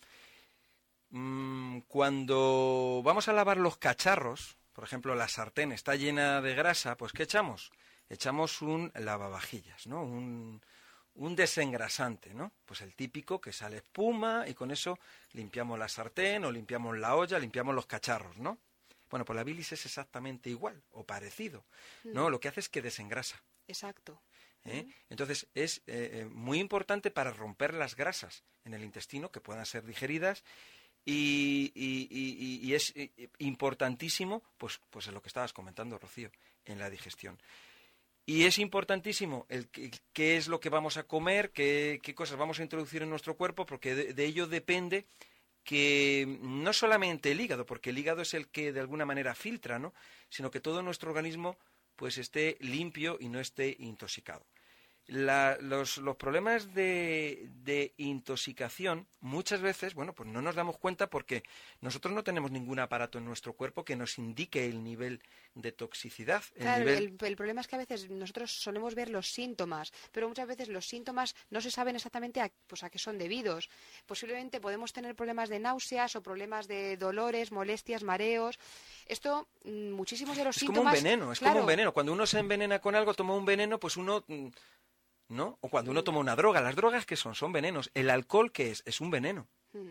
Mm, 1.15 1.81
cuando 1.87 3.03
vamos 3.03 3.27
a 3.27 3.33
lavar 3.33 3.57
los 3.57 3.77
cacharros, 3.77 4.57
por 4.73 4.83
ejemplo, 4.83 5.13
la 5.13 5.27
sartén 5.27 5.71
está 5.71 5.95
llena 5.95 6.41
de 6.41 6.55
grasa, 6.55 6.97
pues 6.97 7.13
¿qué 7.13 7.21
echamos? 7.21 7.71
Echamos 8.09 8.63
un 8.63 8.91
lavavajillas, 8.95 9.85
¿no? 9.85 10.01
Un, 10.01 10.59
un 11.13 11.35
desengrasante, 11.35 12.33
¿no? 12.33 12.51
Pues 12.65 12.81
el 12.81 12.95
típico 12.95 13.39
que 13.39 13.53
sale 13.53 13.77
espuma 13.77 14.45
y 14.47 14.55
con 14.55 14.71
eso 14.71 14.97
limpiamos 15.33 15.77
la 15.77 15.87
sartén 15.87 16.45
o 16.45 16.51
limpiamos 16.51 16.97
la 16.97 17.15
olla, 17.15 17.37
limpiamos 17.37 17.75
los 17.75 17.85
cacharros, 17.85 18.39
¿no? 18.39 18.57
Bueno, 19.11 19.23
pues 19.23 19.37
la 19.37 19.43
bilis 19.43 19.71
es 19.71 19.85
exactamente 19.85 20.49
igual 20.49 20.81
o 20.93 21.03
parecido, 21.03 21.63
¿no? 22.05 22.27
Mm. 22.27 22.31
Lo 22.31 22.39
que 22.39 22.47
hace 22.47 22.61
es 22.61 22.69
que 22.69 22.81
desengrasa. 22.81 23.39
Exacto. 23.67 24.19
¿eh? 24.65 24.87
Entonces 25.11 25.45
es 25.53 25.77
eh, 25.85 26.09
eh, 26.13 26.25
muy 26.25 26.59
importante 26.59 27.11
para 27.11 27.31
romper 27.31 27.75
las 27.75 27.95
grasas 27.95 28.43
en 28.65 28.73
el 28.73 28.83
intestino 28.83 29.31
que 29.31 29.41
puedan 29.41 29.67
ser 29.67 29.85
digeridas 29.85 30.43
y, 31.05 32.73
es 32.73 32.93
eh, 32.95 33.11
importantísimo, 33.39 34.41
pues, 34.57 34.79
pues 34.89 35.07
en 35.07 35.13
lo 35.13 35.21
que 35.21 35.27
estabas 35.27 35.53
comentando, 35.53 35.97
Rocío, 35.97 36.31
en 36.65 36.79
la 36.79 36.89
digestión. 36.89 37.39
Y 38.25 38.43
es 38.45 38.57
importantísimo 38.57 39.45
el 39.49 39.67
qué 39.67 40.37
es 40.37 40.47
lo 40.47 40.59
que 40.59 40.69
vamos 40.69 40.95
a 40.97 41.03
comer, 41.03 41.51
qué, 41.51 41.99
qué 42.01 42.15
cosas 42.15 42.37
vamos 42.37 42.59
a 42.59 42.63
introducir 42.63 43.01
en 43.01 43.09
nuestro 43.09 43.35
cuerpo, 43.35 43.65
porque 43.65 43.95
de, 43.95 44.13
de 44.13 44.25
ello 44.25 44.47
depende 44.47 45.05
que 45.63 46.37
no 46.41 46.73
solamente 46.73 47.31
el 47.31 47.41
hígado, 47.41 47.65
porque 47.65 47.89
el 47.89 47.97
hígado 47.97 48.21
es 48.21 48.33
el 48.33 48.47
que 48.47 48.71
de 48.71 48.79
alguna 48.79 49.05
manera 49.05 49.35
filtra, 49.35 49.79
¿no? 49.79 49.93
sino 50.29 50.51
que 50.51 50.59
todo 50.59 50.81
nuestro 50.81 51.09
organismo 51.09 51.57
pues 51.95 52.17
esté 52.17 52.57
limpio 52.59 53.17
y 53.19 53.29
no 53.29 53.39
esté 53.39 53.75
intoxicado. 53.79 54.45
La- 55.07 55.57
los, 55.59 55.97
los 55.97 56.15
problemas 56.15 56.73
de, 56.73 57.49
de 57.63 57.93
intoxicación 57.97 59.05
muchas 59.19 59.59
veces, 59.59 59.95
bueno, 59.95 60.13
pues 60.13 60.29
no 60.29 60.41
nos 60.41 60.55
damos 60.55 60.77
cuenta 60.77 61.09
porque 61.09 61.43
nosotros 61.81 62.13
no 62.13 62.23
tenemos 62.23 62.51
ningún 62.51 62.79
aparato 62.79 63.17
en 63.17 63.25
nuestro 63.25 63.51
cuerpo 63.51 63.83
que 63.83 63.97
nos 63.97 64.17
indique 64.17 64.65
el 64.65 64.81
nivel 64.81 65.21
de 65.55 65.73
toxicidad. 65.73 66.41
El 66.55 66.63
Claro, 66.63 66.85
nivel- 66.85 67.17
el, 67.19 67.27
el 67.27 67.35
problema 67.35 67.59
es 67.59 67.67
que 67.67 67.75
a 67.75 67.79
veces 67.79 68.09
nosotros 68.09 68.53
solemos 68.53 68.95
ver 68.95 69.09
los 69.09 69.27
síntomas, 69.29 69.91
pero 70.13 70.29
muchas 70.29 70.47
veces 70.47 70.69
los 70.69 70.87
síntomas 70.87 71.35
no 71.49 71.59
se 71.59 71.69
saben 71.69 71.97
exactamente 71.97 72.39
a, 72.39 72.49
pues, 72.67 72.83
a 72.83 72.89
qué 72.89 72.97
son 72.97 73.17
debidos. 73.17 73.69
Posiblemente 74.05 74.61
podemos 74.61 74.93
tener 74.93 75.15
problemas 75.15 75.49
de 75.49 75.59
náuseas 75.59 76.15
o 76.15 76.23
problemas 76.23 76.67
de 76.69 76.95
dolores, 76.95 77.51
molestias, 77.51 78.03
mareos. 78.03 78.57
Esto, 79.05 79.49
mm, 79.65 79.91
muchísimos 79.91 80.37
de 80.37 80.45
los 80.45 80.55
es 80.55 80.63
como 80.63 80.79
síntomas. 80.79 80.97
un 80.97 81.03
veneno, 81.03 81.31
es 81.33 81.39
claro, 81.39 81.55
como 81.55 81.63
un 81.65 81.67
veneno. 81.67 81.93
Cuando 81.93 82.13
uno 82.13 82.25
se 82.25 82.39
envenena 82.39 82.79
con 82.79 82.95
algo, 82.95 83.13
toma 83.13 83.35
un 83.35 83.43
veneno, 83.45 83.79
pues 83.79 83.97
uno... 83.97 84.23
mm, 85.33 85.37
¿No? 85.37 85.57
O 85.61 85.69
cuando 85.69 85.91
uno 85.91 86.03
toma 86.03 86.19
una 86.19 86.35
droga. 86.35 86.61
Las 86.61 86.75
drogas, 86.75 87.05
¿qué 87.05 87.15
son? 87.15 87.35
Son 87.35 87.51
venenos. 87.51 87.91
El 87.93 88.09
alcohol, 88.09 88.51
¿qué 88.51 88.71
es? 88.71 88.83
Es 88.85 89.01
un 89.01 89.09
veneno. 89.11 89.47
Mm. 89.73 89.89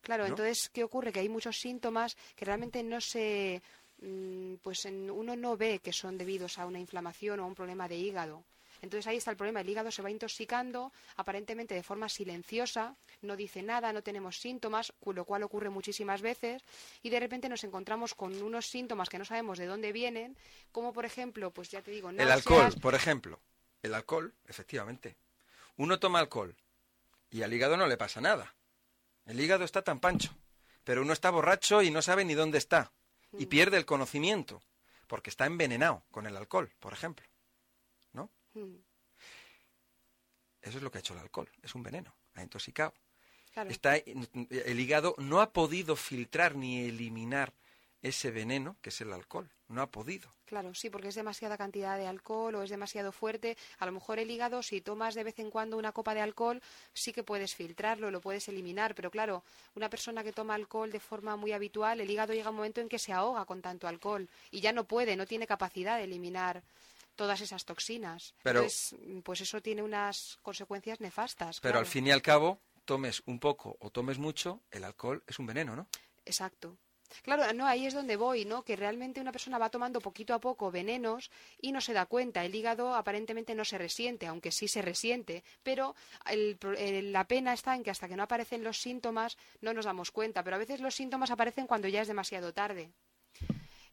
Claro, 0.00 0.24
¿no? 0.24 0.30
entonces, 0.30 0.70
¿qué 0.70 0.84
ocurre? 0.84 1.12
Que 1.12 1.20
hay 1.20 1.28
muchos 1.28 1.58
síntomas 1.58 2.16
que 2.36 2.44
realmente 2.44 2.82
no 2.82 3.00
se. 3.00 3.62
mm, 4.00 4.54
Pues 4.62 4.84
uno 4.84 5.36
no 5.36 5.56
ve 5.56 5.80
que 5.80 5.92
son 5.92 6.18
debidos 6.18 6.58
a 6.58 6.66
una 6.66 6.78
inflamación 6.78 7.40
o 7.40 7.44
a 7.44 7.46
un 7.46 7.54
problema 7.54 7.88
de 7.88 7.96
hígado. 7.96 8.44
Entonces 8.82 9.06
ahí 9.06 9.16
está 9.16 9.30
el 9.30 9.36
problema. 9.38 9.62
El 9.62 9.68
hígado 9.70 9.90
se 9.90 10.02
va 10.02 10.10
intoxicando 10.10 10.92
aparentemente 11.16 11.74
de 11.74 11.82
forma 11.82 12.08
silenciosa, 12.10 12.94
no 13.22 13.34
dice 13.34 13.62
nada, 13.62 13.94
no 13.94 14.02
tenemos 14.02 14.38
síntomas, 14.38 14.92
lo 15.06 15.24
cual 15.24 15.42
ocurre 15.42 15.70
muchísimas 15.70 16.20
veces, 16.20 16.62
y 17.02 17.08
de 17.08 17.18
repente 17.18 17.48
nos 17.48 17.64
encontramos 17.64 18.14
con 18.14 18.42
unos 18.42 18.66
síntomas 18.66 19.08
que 19.08 19.18
no 19.18 19.24
sabemos 19.24 19.56
de 19.56 19.66
dónde 19.66 19.92
vienen, 19.92 20.36
como 20.70 20.92
por 20.92 21.06
ejemplo, 21.06 21.50
pues 21.50 21.70
ya 21.70 21.80
te 21.80 21.92
digo, 21.92 22.10
El 22.10 22.16
náuseas, 22.16 22.46
alcohol, 22.46 22.74
por 22.82 22.94
ejemplo. 22.94 23.40
El 23.84 23.92
alcohol, 23.92 24.34
efectivamente. 24.46 25.18
Uno 25.76 26.00
toma 26.00 26.18
alcohol 26.18 26.56
y 27.30 27.42
al 27.42 27.52
hígado 27.52 27.76
no 27.76 27.86
le 27.86 27.98
pasa 27.98 28.22
nada. 28.22 28.54
El 29.26 29.38
hígado 29.38 29.62
está 29.62 29.82
tan 29.82 30.00
pancho. 30.00 30.34
Pero 30.84 31.02
uno 31.02 31.12
está 31.12 31.28
borracho 31.28 31.82
y 31.82 31.90
no 31.90 32.00
sabe 32.00 32.24
ni 32.24 32.32
dónde 32.32 32.56
está. 32.56 32.92
Y 33.38 33.44
pierde 33.44 33.76
el 33.76 33.84
conocimiento. 33.84 34.62
Porque 35.06 35.28
está 35.28 35.44
envenenado 35.44 36.02
con 36.10 36.26
el 36.26 36.34
alcohol, 36.34 36.72
por 36.80 36.94
ejemplo. 36.94 37.26
¿No? 38.14 38.30
Eso 40.62 40.78
es 40.78 40.82
lo 40.82 40.90
que 40.90 40.98
ha 40.98 41.00
hecho 41.00 41.12
el 41.12 41.20
alcohol. 41.20 41.50
Es 41.62 41.74
un 41.74 41.82
veneno. 41.82 42.16
Ha 42.36 42.42
intoxicado. 42.42 42.94
claro. 43.52 43.68
Está, 43.68 43.96
el 43.96 44.80
hígado 44.80 45.14
no 45.18 45.42
ha 45.42 45.52
podido 45.52 45.94
filtrar 45.94 46.56
ni 46.56 46.86
eliminar 46.86 47.52
ese 48.00 48.30
veneno 48.30 48.78
que 48.80 48.88
es 48.88 49.00
el 49.02 49.12
alcohol. 49.12 49.53
No 49.68 49.80
ha 49.82 49.90
podido. 49.90 50.28
Claro, 50.44 50.74
sí, 50.74 50.90
porque 50.90 51.08
es 51.08 51.14
demasiada 51.14 51.56
cantidad 51.56 51.96
de 51.96 52.06
alcohol 52.06 52.54
o 52.54 52.62
es 52.62 52.68
demasiado 52.70 53.12
fuerte. 53.12 53.56
A 53.78 53.86
lo 53.86 53.92
mejor 53.92 54.18
el 54.18 54.30
hígado, 54.30 54.62
si 54.62 54.82
tomas 54.82 55.14
de 55.14 55.24
vez 55.24 55.38
en 55.38 55.50
cuando 55.50 55.78
una 55.78 55.92
copa 55.92 56.14
de 56.14 56.20
alcohol, 56.20 56.60
sí 56.92 57.12
que 57.12 57.22
puedes 57.24 57.54
filtrarlo, 57.54 58.10
lo 58.10 58.20
puedes 58.20 58.46
eliminar. 58.48 58.94
Pero 58.94 59.10
claro, 59.10 59.42
una 59.74 59.88
persona 59.88 60.22
que 60.22 60.32
toma 60.32 60.54
alcohol 60.54 60.92
de 60.92 61.00
forma 61.00 61.36
muy 61.36 61.52
habitual, 61.52 62.00
el 62.00 62.10
hígado 62.10 62.34
llega 62.34 62.50
un 62.50 62.56
momento 62.56 62.82
en 62.82 62.90
que 62.90 62.98
se 62.98 63.12
ahoga 63.12 63.46
con 63.46 63.62
tanto 63.62 63.88
alcohol 63.88 64.28
y 64.50 64.60
ya 64.60 64.72
no 64.72 64.84
puede, 64.84 65.16
no 65.16 65.26
tiene 65.26 65.46
capacidad 65.46 65.96
de 65.96 66.04
eliminar 66.04 66.62
todas 67.16 67.40
esas 67.40 67.64
toxinas. 67.64 68.34
Pero- 68.42 68.60
Entonces, 68.60 68.96
pues 69.24 69.40
eso 69.40 69.62
tiene 69.62 69.82
unas 69.82 70.38
consecuencias 70.42 71.00
nefastas. 71.00 71.60
Pero 71.60 71.78
al 71.78 71.86
fin 71.86 72.06
y 72.06 72.10
al 72.10 72.20
cabo, 72.22 72.60
tomes 72.84 73.22
un 73.24 73.40
poco 73.40 73.78
o 73.80 73.88
tomes 73.90 74.18
mucho, 74.18 74.60
el 74.70 74.84
alcohol 74.84 75.22
es 75.26 75.38
un 75.38 75.46
veneno, 75.46 75.74
¿no? 75.74 75.88
Exacto. 76.26 76.76
Claro, 77.22 77.42
no, 77.54 77.66
ahí 77.66 77.86
es 77.86 77.94
donde 77.94 78.16
voy, 78.16 78.44
¿no? 78.44 78.62
Que 78.64 78.76
realmente 78.76 79.20
una 79.20 79.32
persona 79.32 79.58
va 79.58 79.70
tomando 79.70 80.00
poquito 80.00 80.32
a 80.34 80.40
poco 80.40 80.70
venenos 80.70 81.30
y 81.60 81.72
no 81.72 81.80
se 81.80 81.92
da 81.92 82.06
cuenta. 82.06 82.44
El 82.44 82.54
hígado 82.54 82.94
aparentemente 82.94 83.54
no 83.54 83.64
se 83.64 83.78
resiente, 83.78 84.26
aunque 84.26 84.52
sí 84.52 84.68
se 84.68 84.82
resiente, 84.82 85.44
pero 85.62 85.94
el 86.34 86.58
el- 86.78 87.12
la 87.12 87.26
pena 87.26 87.52
está 87.52 87.74
en 87.74 87.82
que 87.84 87.90
hasta 87.90 88.08
que 88.08 88.16
no 88.16 88.22
aparecen 88.24 88.64
los 88.64 88.78
síntomas 88.80 89.36
no 89.60 89.72
nos 89.74 89.84
damos 89.86 90.10
cuenta. 90.10 90.42
Pero 90.44 90.56
a 90.56 90.58
veces 90.64 90.80
los 90.80 90.94
síntomas 90.94 91.30
aparecen 91.30 91.66
cuando 91.66 91.88
ya 91.88 92.02
es 92.02 92.08
demasiado 92.08 92.52
tarde. 92.52 92.92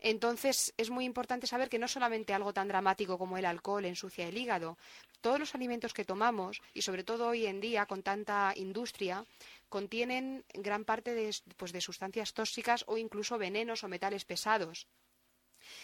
Entonces 0.02 0.74
es 0.78 0.90
muy 0.90 1.06
importante 1.06 1.46
saber 1.46 1.70
que 1.70 1.78
no 1.78 1.88
solamente 1.88 2.34
algo 2.34 2.54
tan 2.54 2.68
dramático 2.68 3.20
como 3.20 3.38
el 3.38 3.46
alcohol 3.46 3.86
ensucia 3.86 4.28
el 4.28 4.38
hígado, 4.38 4.78
todos 5.22 5.40
los 5.40 5.54
alimentos 5.54 5.94
que 5.94 6.06
tomamos, 6.06 6.60
y 6.74 6.82
sobre 6.82 7.04
todo 7.04 7.28
hoy 7.28 7.46
en 7.46 7.62
día 7.62 7.86
con 7.86 8.02
tanta 8.02 8.52
industria, 8.56 9.26
contienen 9.70 10.44
gran 10.54 10.86
parte 10.86 11.14
de, 11.14 11.34
pues, 11.56 11.72
sustancias 11.84 12.34
tóxicas 12.34 12.84
o 12.88 12.98
incluso 12.98 13.38
venenos 13.38 13.84
o 13.84 13.88
metales 13.88 14.26
pesados. 14.26 14.88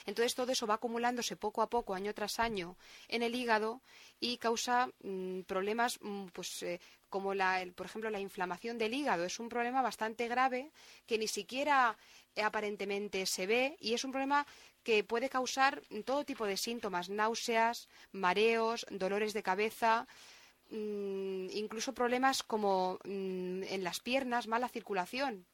Entonces 0.07 0.33
todo 0.33 0.51
eso 0.51 0.65
va 0.65 0.75
acumulándose 0.75 1.35
poco 1.35 1.61
a 1.61 1.69
poco, 1.69 1.93
año 1.93 2.13
tras 2.15 2.39
año, 2.39 2.77
en 3.07 3.21
el 3.21 3.35
hígado 3.35 3.81
y 4.19 4.37
causa 4.37 4.89
mm, 5.03 5.41
problemas, 5.41 5.99
mm, 6.01 6.27
pues 6.33 6.63
eh, 6.63 6.79
como 7.09 7.35
la, 7.35 7.63
por 7.75 7.85
ejemplo 7.85 8.09
la 8.09 8.19
inflamación 8.19 8.79
del 8.79 8.95
hígado. 8.95 9.25
Es 9.25 9.39
un 9.39 9.49
problema 9.49 9.83
bastante 9.83 10.27
grave 10.27 10.71
que 11.05 11.19
ni 11.19 11.27
siquiera 11.27 11.95
aparentemente 12.43 13.25
se 13.25 13.47
ve 13.47 13.77
y 13.79 13.93
es 13.93 14.03
un 14.03 14.11
problema 14.11 14.45
que 14.83 15.03
puede 15.03 15.29
causar 15.29 15.81
todo 16.05 16.23
tipo 16.23 16.45
de 16.45 16.57
síntomas, 16.57 17.09
náuseas, 17.09 17.89
mareos, 18.11 18.85
dolores 18.89 19.33
de 19.33 19.43
cabeza, 19.43 20.07
mm, 20.69 21.49
incluso 21.51 21.93
problemas 21.93 22.43
como 22.43 22.99
mm, 23.03 23.63
en 23.63 23.83
las 23.83 23.99
piernas, 23.99 24.47
mala 24.47 24.69
circulación 24.69 25.45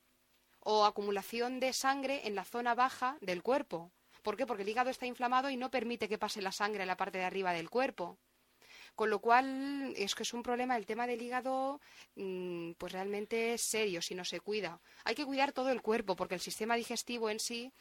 o 0.60 0.86
acumulación 0.86 1.60
de 1.60 1.74
sangre 1.74 2.28
en 2.28 2.36
la 2.36 2.46
zona 2.46 2.75
baja 2.75 3.18
del 3.22 3.44
cuerpo. 3.44 3.92
¿Por 4.22 4.38
qué? 4.38 4.46
Porque 4.46 4.63
el 4.63 4.70
hígado 4.70 4.90
está 4.90 5.06
inflamado 5.06 5.50
y 5.50 5.58
no 5.58 5.70
permite 5.70 6.08
que 6.08 6.18
pase 6.18 6.42
la 6.42 6.52
sangre 6.52 6.84
a 6.84 6.86
la 6.86 6.96
parte 6.96 7.18
de 7.18 7.25
arriba 7.25 7.52
del 7.52 7.70
cuerpo. 7.70 8.18
Con 8.96 9.10
lo 9.10 9.20
cual, 9.20 9.94
es 9.98 10.14
que 10.14 10.24
es 10.24 10.34
un 10.34 10.44
problema 10.44 10.78
el 10.78 10.86
tema 10.86 11.08
del 11.08 11.22
hígado, 11.22 11.82
mm, 12.16 12.74
pues 12.74 12.92
realmente 12.94 13.54
es 13.54 13.62
serio 13.62 14.02
si 14.02 14.14
no 14.14 14.24
se 14.24 14.40
cuida. 14.40 14.80
Hay 15.04 15.16
que 15.16 15.26
cuidar 15.26 15.52
todo 15.52 15.70
el 15.72 15.82
cuerpo 15.82 16.16
porque 16.16 16.36
el 16.36 16.42
sistema 16.42 16.76
digestivo 16.76 17.30
en 17.30 17.40
sí, 17.40 17.72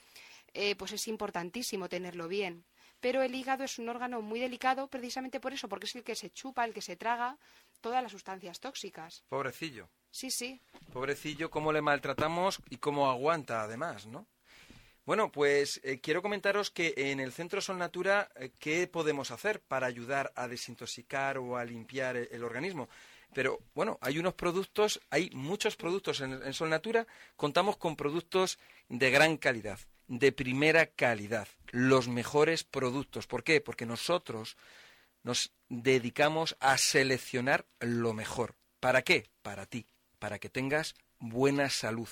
eh, 0.54 0.75
pues 0.76 0.92
es 0.92 1.09
importantísimo 1.09 1.88
tenerlo 1.88 2.28
bien. 2.28 2.64
Pero 3.00 3.23
el 3.23 3.35
hígado 3.35 3.64
es 3.64 3.78
un 3.78 3.88
órgano 3.88 4.23
muy 4.23 4.38
delicado 4.38 4.88
precisamente 4.88 5.40
por 5.40 5.52
eso, 5.52 5.69
porque 5.69 5.87
es 5.87 5.97
el 5.97 6.04
que 6.04 6.14
se 6.14 6.31
chupa, 6.31 6.64
el 6.64 6.73
que 6.73 6.83
se 6.83 6.97
traga 6.97 7.37
todas 7.81 8.02
las 8.02 8.12
sustancias 8.12 8.61
tóxicas. 8.61 9.25
Pobrecillo. 9.28 9.90
Sí, 10.11 10.31
sí. 10.31 10.61
Pobrecillo, 10.92 11.50
cómo 11.50 11.73
le 11.73 11.83
maltratamos 11.83 12.61
y 12.71 12.76
cómo 12.76 13.11
aguanta 13.11 13.62
además, 13.62 14.07
¿no? 14.07 14.26
Bueno, 15.04 15.32
pues 15.32 15.80
eh, 15.82 16.00
quiero 16.00 16.23
comentaros 16.23 16.71
que 16.71 16.94
en 16.97 17.18
el 17.18 17.32
Centro 17.32 17.61
Sol 17.61 17.76
Natura, 17.76 18.28
eh, 18.37 18.52
¿qué 18.61 18.87
podemos 18.87 19.32
hacer 19.32 19.61
para 19.61 19.88
ayudar 19.88 20.32
a 20.37 20.47
desintoxicar 20.47 21.38
o 21.38 21.56
a 21.56 21.64
limpiar 21.64 22.16
el, 22.16 22.28
el 22.30 22.44
organismo? 22.44 22.88
Pero 23.35 23.59
bueno, 23.75 23.99
hay 24.00 24.18
unos 24.18 24.35
productos, 24.35 25.00
hay 25.11 25.30
muchos 25.30 25.75
productos 25.75 26.21
en, 26.21 26.35
en 26.35 26.52
Sol 26.52 26.71
Natura, 26.71 27.09
contamos 27.35 27.78
con 27.78 27.97
productos 27.97 28.61
de 28.88 29.11
gran 29.11 29.38
calidad, 29.38 29.80
de 30.06 30.30
primera 30.30 30.87
calidad, 30.87 31.49
los 31.71 32.06
mejores 32.06 32.62
productos. 32.62 33.26
¿Por 33.26 33.42
qué? 33.42 33.61
Porque 33.61 33.87
nosotros 33.87 34.56
nos 35.25 35.52
dedicamos 35.68 36.56
a 36.61 36.78
seleccionar 36.78 37.66
lo 37.80 38.12
mejor. 38.12 38.54
¿Para 38.78 39.02
qué? 39.02 39.26
Para 39.42 39.66
ti, 39.66 39.87
para 40.21 40.38
que 40.38 40.49
tengas 40.49 40.94
buena 41.18 41.71
salud. 41.71 42.09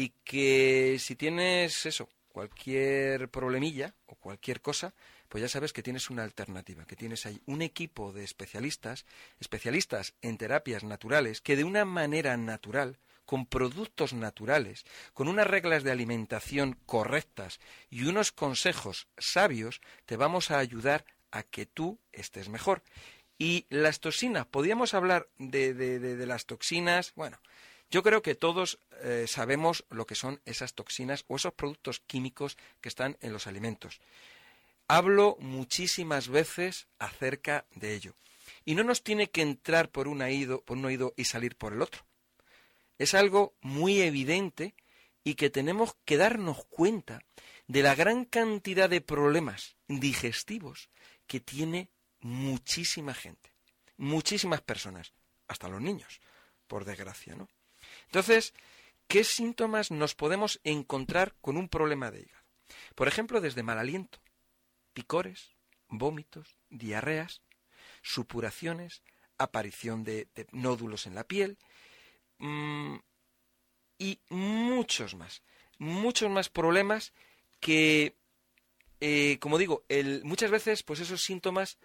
Y 0.00 0.10
que 0.22 0.96
si 1.00 1.16
tienes 1.16 1.84
eso, 1.84 2.08
cualquier 2.28 3.28
problemilla 3.30 3.96
o 4.06 4.14
cualquier 4.14 4.60
cosa, 4.60 4.94
pues 5.28 5.42
ya 5.42 5.48
sabes 5.48 5.72
que 5.72 5.82
tienes 5.82 6.08
una 6.08 6.22
alternativa, 6.22 6.84
que 6.84 6.94
tienes 6.94 7.26
ahí 7.26 7.42
un 7.46 7.62
equipo 7.62 8.12
de 8.12 8.22
especialistas, 8.22 9.06
especialistas 9.40 10.14
en 10.22 10.38
terapias 10.38 10.84
naturales, 10.84 11.40
que 11.40 11.56
de 11.56 11.64
una 11.64 11.84
manera 11.84 12.36
natural, 12.36 13.00
con 13.26 13.44
productos 13.44 14.12
naturales, 14.12 14.84
con 15.14 15.26
unas 15.26 15.48
reglas 15.48 15.82
de 15.82 15.90
alimentación 15.90 16.78
correctas 16.86 17.58
y 17.90 18.04
unos 18.04 18.30
consejos 18.30 19.08
sabios, 19.18 19.80
te 20.06 20.16
vamos 20.16 20.52
a 20.52 20.60
ayudar 20.60 21.06
a 21.32 21.42
que 21.42 21.66
tú 21.66 21.98
estés 22.12 22.48
mejor. 22.48 22.84
Y 23.36 23.66
las 23.68 23.98
toxinas, 23.98 24.46
podríamos 24.46 24.94
hablar 24.94 25.26
de, 25.38 25.74
de, 25.74 25.98
de, 25.98 26.14
de 26.14 26.26
las 26.26 26.46
toxinas, 26.46 27.14
bueno, 27.16 27.40
Yo 27.90 28.02
creo 28.02 28.20
que 28.20 28.34
todos 28.34 28.78
eh, 29.02 29.24
sabemos 29.26 29.84
lo 29.88 30.06
que 30.06 30.14
son 30.14 30.40
esas 30.44 30.74
toxinas 30.74 31.24
o 31.26 31.36
esos 31.36 31.54
productos 31.54 32.00
químicos 32.00 32.58
que 32.80 32.88
están 32.88 33.16
en 33.20 33.32
los 33.32 33.46
alimentos. 33.46 34.00
Hablo 34.88 35.36
muchísimas 35.40 36.28
veces 36.28 36.88
acerca 36.98 37.66
de 37.74 37.94
ello. 37.94 38.14
Y 38.64 38.74
no 38.74 38.84
nos 38.84 39.02
tiene 39.02 39.30
que 39.30 39.42
entrar 39.42 39.90
por 39.90 40.08
un 40.08 40.20
oído, 40.20 40.62
por 40.62 40.76
un 40.76 40.84
oído 40.84 41.14
y 41.16 41.24
salir 41.24 41.56
por 41.56 41.72
el 41.72 41.80
otro. 41.80 42.04
Es 42.98 43.14
algo 43.14 43.54
muy 43.60 44.00
evidente 44.02 44.74
y 45.24 45.34
que 45.34 45.50
tenemos 45.50 45.96
que 46.04 46.16
darnos 46.16 46.64
cuenta 46.66 47.22
de 47.66 47.82
la 47.82 47.94
gran 47.94 48.24
cantidad 48.24 48.88
de 48.88 49.00
problemas 49.00 49.76
digestivos 49.86 50.90
que 51.26 51.40
tiene 51.40 51.90
muchísima 52.20 53.14
gente, 53.14 53.52
muchísimas 53.96 54.62
personas, 54.62 55.12
hasta 55.46 55.68
los 55.68 55.80
niños, 55.80 56.20
por 56.66 56.84
desgracia, 56.84 57.34
¿no? 57.34 57.48
Entonces, 58.08 58.54
¿qué 59.06 59.22
síntomas 59.22 59.90
nos 59.90 60.14
podemos 60.14 60.60
encontrar 60.64 61.34
con 61.40 61.58
un 61.58 61.68
problema 61.68 62.10
de 62.10 62.20
hígado? 62.20 62.44
Por 62.94 63.06
ejemplo, 63.06 63.40
desde 63.40 63.62
mal 63.62 63.78
aliento, 63.78 64.18
picores, 64.94 65.54
vómitos, 65.88 66.56
diarreas, 66.70 67.42
supuraciones, 68.02 69.02
aparición 69.36 70.04
de, 70.04 70.28
nódulos 70.52 71.06
en 71.06 71.14
la 71.14 71.24
piel 71.24 71.58
mm, 72.38 72.96
y 73.98 74.20
muchos 74.30 75.14
más, 75.14 75.42
muchos 75.78 76.30
más 76.30 76.48
problemas 76.48 77.12
que, 77.60 78.16
eh, 79.00 79.38
como 79.40 79.58
digo, 79.58 79.84
muchas 80.22 80.50
veces 80.50 80.82
pues 80.82 81.00
esos 81.00 81.22
síntomas 81.22 81.78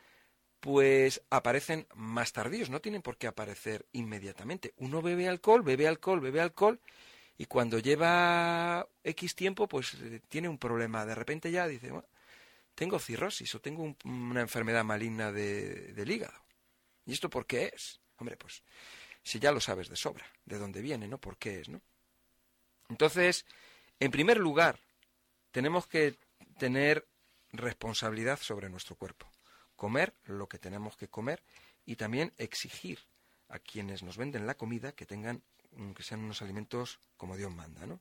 pues 0.64 1.22
aparecen 1.30 1.86
más 1.94 2.32
tardíos, 2.32 2.70
no 2.70 2.80
tienen 2.80 3.02
por 3.02 3.18
qué 3.18 3.28
aparecer 3.28 3.86
inmediatamente. 3.92 4.74
Uno 4.78 5.02
bebe 5.02 5.28
alcohol, 5.28 5.62
bebe 5.62 5.90
alcohol, 5.90 6.22
bebe 6.22 6.40
alcohol 6.40 6.80
y 7.38 7.48
cuando 7.48 7.80
lleva 7.80 8.88
X 9.04 9.36
tiempo 9.36 9.68
pues 9.68 9.96
eh, 9.96 10.22
tiene 10.30 10.48
un 10.48 10.58
problema. 10.58 11.06
De 11.06 11.16
repente 11.16 11.52
ya 11.52 11.68
dice, 11.68 11.92
tengo 12.76 12.98
cirrosis 12.98 13.54
o 13.56 13.60
tengo 13.60 13.94
una 14.06 14.40
enfermedad 14.40 14.86
maligna 14.86 15.34
del 15.34 16.10
hígado. 16.10 16.46
¿Y 17.06 17.12
esto 17.12 17.30
por 17.30 17.46
qué 17.46 17.70
es? 17.76 18.00
Hombre, 18.16 18.38
pues 18.38 18.64
si 19.22 19.40
ya 19.40 19.52
lo 19.52 19.60
sabes 19.60 19.90
de 19.90 19.98
sobra, 19.98 20.26
de 20.46 20.60
dónde 20.60 20.82
viene, 20.82 21.10
¿no? 21.10 21.18
¿Por 21.18 21.36
qué 21.36 21.60
es, 21.60 21.68
no? 21.68 21.82
Entonces, 22.88 23.46
en 24.00 24.12
primer 24.12 24.38
lugar, 24.38 24.80
tenemos 25.52 25.88
que 25.88 26.16
tener 26.58 27.06
responsabilidad 27.52 28.40
sobre 28.40 28.70
nuestro 28.70 28.96
cuerpo, 28.96 29.30
comer 29.84 30.14
lo 30.24 30.48
que 30.48 30.60
tenemos 30.60 30.96
que 30.96 31.10
comer 31.10 31.44
y 31.86 31.98
también 31.98 32.32
exigir 32.38 33.00
a 33.50 33.60
quienes 33.60 34.02
nos 34.02 34.16
venden 34.16 34.48
la 34.48 34.56
comida 34.56 34.94
que 34.94 35.06
tengan 35.06 35.44
que 35.94 36.04
sean 36.04 36.22
unos 36.22 36.42
alimentos 36.42 37.02
como 37.18 37.36
Dios 37.36 37.54
manda, 37.54 37.86
¿no? 37.86 38.00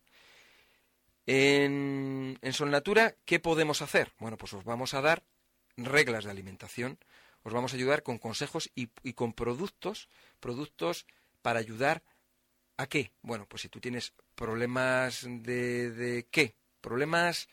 En, 1.27 2.39
en 2.41 3.15
¿qué 3.25 3.41
podemos 3.41 3.83
hacer? 3.83 4.13
Bueno, 4.21 4.39
pues 4.39 4.53
os 4.53 4.63
vamos 4.63 4.95
a 4.95 5.01
dar 5.01 5.25
reglas 5.77 6.25
de 6.25 6.31
alimentación, 6.31 7.01
os 7.43 7.53
vamos 7.53 7.73
a 7.73 7.77
ayudar 7.77 8.05
con 8.05 8.19
consejos 8.19 8.71
y, 8.77 8.87
con 9.15 9.33
productos, 9.33 10.09
productos 10.39 11.05
para 11.41 11.59
ayudar 11.59 12.05
a 12.77 12.87
qué? 12.87 13.11
Bueno, 13.23 13.47
pues 13.49 13.63
si 13.63 13.69
tú 13.69 13.81
tienes 13.81 14.13
problemas 14.37 15.27
de, 15.27 15.91
de 15.91 16.29
qué? 16.31 16.55
Problemas, 16.81 17.49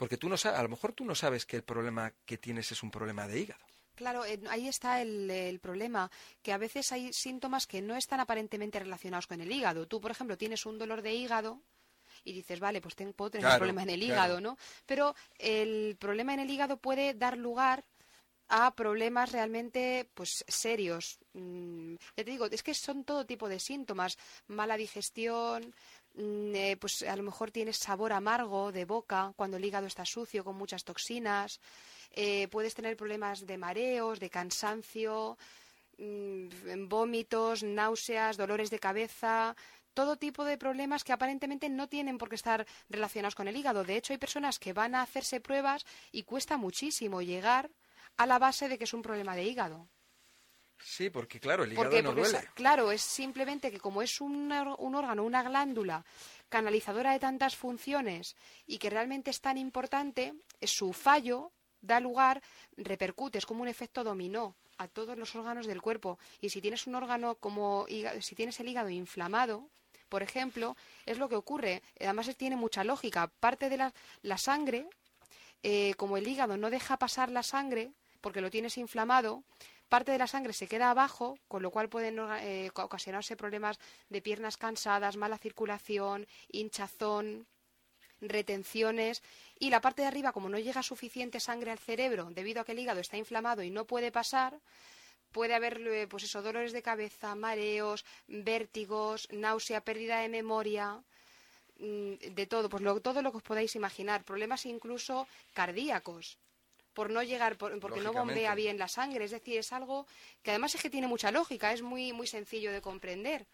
porque 0.00 0.16
tú 0.16 0.30
no 0.30 0.38
sabes, 0.38 0.58
a 0.58 0.62
lo 0.62 0.70
mejor 0.70 0.94
tú 0.94 1.04
no 1.04 1.14
sabes 1.14 1.44
que 1.44 1.56
el 1.56 1.62
problema 1.62 2.10
que 2.24 2.38
tienes 2.38 2.72
es 2.72 2.82
un 2.82 2.90
problema 2.90 3.28
de 3.28 3.38
hígado. 3.38 3.62
Claro, 3.94 4.22
ahí 4.48 4.66
está 4.66 5.02
el, 5.02 5.30
el, 5.30 5.60
problema, 5.60 6.10
que 6.40 6.54
a 6.54 6.56
veces 6.56 6.90
hay 6.90 7.12
síntomas 7.12 7.66
que 7.66 7.82
no 7.82 7.94
están 7.94 8.18
aparentemente 8.18 8.78
relacionados 8.78 9.26
con 9.26 9.42
el 9.42 9.52
hígado. 9.52 9.86
Tú, 9.86 10.00
por 10.00 10.10
ejemplo, 10.10 10.38
tienes 10.38 10.64
un 10.64 10.78
dolor 10.78 11.02
de 11.02 11.12
hígado 11.12 11.60
y 12.24 12.32
dices, 12.32 12.60
vale, 12.60 12.80
pues 12.80 12.96
tengo, 12.96 13.12
puedo 13.12 13.32
tener 13.32 13.46
un 13.46 13.58
problema 13.58 13.82
en 13.82 13.90
el 13.90 14.02
hígado, 14.02 14.40
¿no? 14.40 14.56
Pero 14.86 15.14
el 15.36 15.98
problema 16.00 16.32
en 16.32 16.40
el 16.40 16.50
hígado 16.50 16.78
puede 16.78 17.12
dar 17.12 17.36
lugar 17.36 17.84
a 18.50 18.74
problemas 18.74 19.32
realmente 19.32 20.08
pues 20.12 20.44
serios. 20.48 21.18
Mm, 21.34 21.94
ya 22.16 22.24
te 22.24 22.30
digo, 22.30 22.46
es 22.46 22.62
que 22.62 22.74
son 22.74 23.04
todo 23.04 23.24
tipo 23.24 23.48
de 23.48 23.60
síntomas, 23.60 24.18
mala 24.48 24.76
digestión, 24.76 25.74
eh, 26.18 26.76
pues 26.80 27.02
a 27.02 27.16
lo 27.16 27.22
mejor 27.22 27.50
tienes 27.50 27.78
sabor 27.78 28.12
amargo 28.12 28.72
de 28.72 28.84
boca 28.84 29.32
cuando 29.36 29.56
el 29.56 29.64
hígado 29.64 29.86
está 29.86 30.04
sucio 30.04 30.44
con 30.44 30.56
muchas 30.56 30.84
toxinas, 30.84 31.60
eh, 32.12 32.48
puedes 32.48 32.74
tener 32.74 32.96
problemas 32.96 33.46
de 33.46 33.56
mareos, 33.56 34.18
de 34.18 34.30
cansancio, 34.30 35.38
mm, 35.98 36.88
vómitos, 36.88 37.62
náuseas, 37.62 38.36
dolores 38.36 38.70
de 38.70 38.78
cabeza, 38.78 39.56
todo 39.94 40.16
tipo 40.16 40.44
de 40.44 40.58
problemas 40.58 41.04
que 41.04 41.12
aparentemente 41.12 41.68
no 41.68 41.88
tienen 41.88 42.18
por 42.18 42.28
qué 42.28 42.36
estar 42.36 42.66
relacionados 42.88 43.34
con 43.34 43.48
el 43.48 43.56
hígado. 43.56 43.84
De 43.84 43.96
hecho, 43.96 44.12
hay 44.12 44.18
personas 44.18 44.58
que 44.58 44.72
van 44.72 44.94
a 44.94 45.02
hacerse 45.02 45.40
pruebas 45.40 45.84
y 46.12 46.22
cuesta 46.24 46.56
muchísimo 46.56 47.22
llegar 47.22 47.70
a 48.16 48.26
la 48.26 48.38
base 48.38 48.68
de 48.68 48.78
que 48.78 48.84
es 48.84 48.94
un 48.94 49.02
problema 49.02 49.36
de 49.36 49.44
hígado. 49.44 49.88
Sí, 50.82 51.10
porque 51.10 51.40
claro, 51.40 51.64
el 51.64 51.72
hígado 51.72 52.02
no 52.02 52.12
duele. 52.12 52.48
claro, 52.54 52.90
es 52.90 53.02
simplemente 53.02 53.70
que 53.70 53.78
como 53.78 54.02
es 54.02 54.20
un, 54.20 54.52
un 54.78 54.94
órgano, 54.94 55.24
una 55.24 55.42
glándula 55.42 56.04
canalizadora 56.48 57.12
de 57.12 57.20
tantas 57.20 57.56
funciones 57.56 58.36
y 58.66 58.78
que 58.78 58.90
realmente 58.90 59.30
es 59.30 59.40
tan 59.40 59.58
importante, 59.58 60.34
su 60.62 60.92
fallo 60.92 61.52
da 61.80 62.00
lugar, 62.00 62.42
repercute, 62.76 63.38
es 63.38 63.46
como 63.46 63.62
un 63.62 63.68
efecto 63.68 64.04
dominó 64.04 64.56
a 64.78 64.88
todos 64.88 65.16
los 65.16 65.34
órganos 65.34 65.66
del 65.66 65.82
cuerpo. 65.82 66.18
Y 66.40 66.50
si 66.50 66.60
tienes 66.60 66.86
un 66.86 66.94
órgano 66.94 67.36
como 67.36 67.86
si 68.20 68.34
tienes 68.34 68.58
el 68.60 68.68
hígado 68.68 68.88
inflamado, 68.90 69.68
por 70.08 70.22
ejemplo, 70.22 70.76
es 71.06 71.18
lo 71.18 71.28
que 71.28 71.36
ocurre. 71.36 71.82
Además, 72.00 72.34
tiene 72.36 72.56
mucha 72.56 72.82
lógica. 72.82 73.28
Parte 73.28 73.68
de 73.68 73.76
la, 73.76 73.94
la 74.22 74.38
sangre, 74.38 74.88
eh, 75.62 75.94
como 75.96 76.16
el 76.16 76.26
hígado 76.26 76.56
no 76.56 76.68
deja 76.68 76.96
pasar 76.96 77.30
la 77.30 77.42
sangre 77.42 77.92
porque 78.20 78.40
lo 78.40 78.50
tienes 78.50 78.76
inflamado, 78.76 79.44
parte 79.90 80.12
de 80.12 80.18
la 80.18 80.28
sangre 80.28 80.54
se 80.54 80.68
queda 80.68 80.90
abajo, 80.90 81.38
con 81.48 81.62
lo 81.62 81.70
cual 81.70 81.88
pueden 81.88 82.16
eh, 82.40 82.70
ocasionarse 82.74 83.36
problemas 83.36 83.78
de 84.08 84.22
piernas 84.22 84.56
cansadas, 84.56 85.16
mala 85.16 85.36
circulación, 85.36 86.26
hinchazón, 86.48 87.46
retenciones 88.20 89.22
y 89.58 89.70
la 89.70 89.80
parte 89.80 90.02
de 90.02 90.08
arriba, 90.08 90.32
como 90.32 90.48
no 90.48 90.58
llega 90.58 90.82
suficiente 90.84 91.40
sangre 91.40 91.72
al 91.72 91.78
cerebro 91.78 92.30
debido 92.30 92.60
a 92.60 92.64
que 92.64 92.72
el 92.72 92.78
hígado 92.78 93.00
está 93.00 93.16
inflamado 93.16 93.62
y 93.64 93.70
no 93.70 93.84
puede 93.84 94.12
pasar, 94.12 94.60
puede 95.32 95.54
haber 95.54 95.80
eh, 95.88 96.06
pues 96.06 96.32
dolores 96.32 96.72
de 96.72 96.82
cabeza, 96.82 97.34
mareos, 97.34 98.04
vértigos, 98.28 99.28
náusea, 99.32 99.80
pérdida 99.80 100.20
de 100.20 100.28
memoria, 100.28 101.02
mm, 101.78 102.14
de 102.30 102.46
todo, 102.46 102.68
pues 102.68 102.82
todo 103.02 103.22
lo 103.22 103.32
que 103.32 103.38
os 103.38 103.42
podáis 103.42 103.74
imaginar, 103.74 104.22
problemas 104.22 104.66
incluso 104.66 105.26
cardíacos 105.52 106.38
por 106.94 107.10
no 107.10 107.22
llegar 107.22 107.56
porque 107.56 108.00
no 108.00 108.12
bombea 108.12 108.54
bien 108.54 108.78
la 108.78 108.88
sangre, 108.88 109.24
es 109.24 109.30
decir, 109.30 109.58
es 109.58 109.72
algo 109.72 110.06
que 110.42 110.50
además 110.50 110.74
es 110.74 110.82
que 110.82 110.90
tiene 110.90 111.06
mucha 111.06 111.30
lógica, 111.30 111.72
es 111.72 111.82
muy 111.82 112.12
muy 112.12 112.26
sencillo 112.26 112.72
de 112.72 112.80
comprender. 112.80 113.46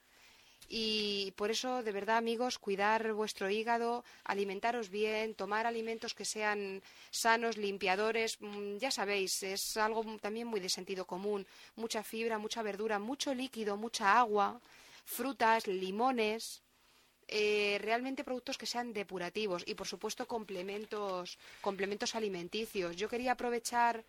Y 0.68 1.32
por 1.36 1.50
eso, 1.50 1.82
de 1.82 1.92
verdad, 1.92 2.16
amigos, 2.16 2.58
cuidar 2.58 3.12
vuestro 3.12 3.48
hígado, 3.48 4.04
alimentaros 4.24 4.90
bien, 4.90 5.34
tomar 5.34 5.64
alimentos 5.64 6.14
que 6.14 6.24
sean 6.24 6.82
sanos, 7.10 7.56
limpiadores. 7.56 8.38
Mm, 8.40 8.78
ya 8.78 8.90
sabéis, 8.90 9.42
es 9.44 9.76
algo 9.76 10.04
también 10.20 10.48
muy 10.48 10.58
de 10.58 10.68
sentido 10.68 11.06
común. 11.06 11.46
Mucha 11.76 12.02
fibra, 12.02 12.38
mucha 12.38 12.62
verdura, 12.62 12.98
mucho 12.98 13.32
líquido, 13.32 13.76
mucha 13.76 14.18
agua, 14.18 14.60
frutas, 15.04 15.68
limones. 15.68 16.62
Eh, 17.28 17.78
realmente 17.80 18.22
productos 18.22 18.56
que 18.56 18.66
sean 18.66 18.92
depurativos 18.92 19.64
y, 19.66 19.74
por 19.74 19.88
supuesto, 19.88 20.26
complementos, 20.26 21.38
complementos 21.60 22.14
alimenticios. 22.14 22.94
Yo 22.96 23.08
quería 23.08 23.32
aprovechar 23.32 24.04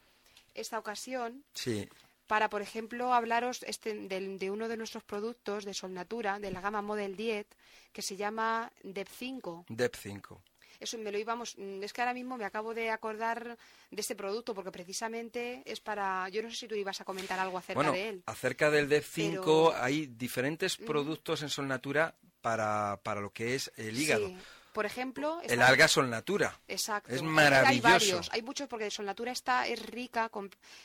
esta 0.54 0.78
ocasión 0.78 1.44
sí 1.54 1.90
para, 2.28 2.50
por 2.50 2.62
ejemplo, 2.62 3.14
hablaros 3.14 3.64
este, 3.64 3.94
de, 3.96 4.52
uno 4.52 4.68
de 4.68 4.78
nuestros 4.78 5.04
productos 5.04 5.66
de 5.66 5.74
Solnatura, 5.74 6.40
de 6.40 6.52
la 6.52 6.62
gama 6.62 6.82
Model 6.82 7.16
Diet, 7.16 7.48
que 7.94 8.02
se 8.02 8.18
llama 8.18 8.72
DEP 8.84 9.08
5. 9.08 9.66
DEP 9.70 9.96
5. 9.96 10.42
Eso 10.80 10.98
me 11.00 11.12
lo 11.12 11.18
íbamos. 11.18 11.58
Mm, 11.58 11.82
es 11.82 11.92
que 11.92 12.02
ahora 12.02 12.14
mismo 12.14 12.38
me 12.38 12.46
acabo 12.46 12.74
de 12.76 12.92
acordar 12.92 13.58
de 13.90 14.02
este 14.02 14.16
producto 14.16 14.54
porque 14.54 14.72
precisamente 14.72 15.64
es 15.66 15.80
para. 15.80 16.30
Yo 16.30 16.44
no 16.44 16.52
sé 16.52 16.58
si 16.58 16.68
tú 16.68 16.76
ibas 16.76 17.02
a 17.02 17.06
comentar 17.06 17.40
algo 17.40 17.58
acerca 17.58 17.92
de 17.92 18.10
él. 18.10 18.24
Acerca 18.28 18.70
del 18.70 18.88
DEP 18.88 19.04
5 19.04 19.74
hay 19.76 20.06
diferentes 20.06 20.78
productos 20.78 21.42
en 21.42 21.50
Solnatura 21.50 22.14
para, 22.48 22.98
para 23.04 23.20
lo 23.20 23.32
que 23.32 23.56
es 23.56 23.70
el 23.76 24.00
hígado. 24.00 24.32
Por 24.72 24.86
ejemplo... 24.86 25.42
El 25.44 25.62
alga 25.62 25.90
solnatura. 25.90 26.58
Exacto. 26.70 27.14
Es 27.14 27.22
maravilloso. 27.22 27.88
Hay 27.88 27.94
varios, 27.94 28.30
hay 28.32 28.42
muchos 28.42 28.70
porque 28.70 28.90
solnatura 28.90 29.34
está, 29.34 29.68
es 29.68 29.86
rica, 29.86 30.32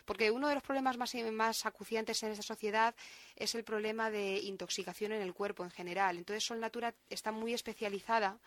porque 0.05 0.33
uno 0.33 0.49
de 0.49 0.55
los 0.55 0.63
problemas 0.65 0.97
más, 0.97 1.15
más 1.31 1.65
acuciantes 1.65 2.21
en 2.25 2.33
esta 2.33 2.43
sociedad 2.43 2.97
es 3.37 3.55
el 3.55 3.63
problema 3.63 4.11
de 4.11 4.39
intoxicación 4.39 5.13
en 5.13 5.23
el 5.23 5.35
cuerpo 5.35 5.63
en 5.63 5.71
general. 5.71 6.19
Entonces 6.19 6.43
solnatura 6.43 6.95
está 7.11 7.31
muy 7.31 7.55
especializada 7.55 8.39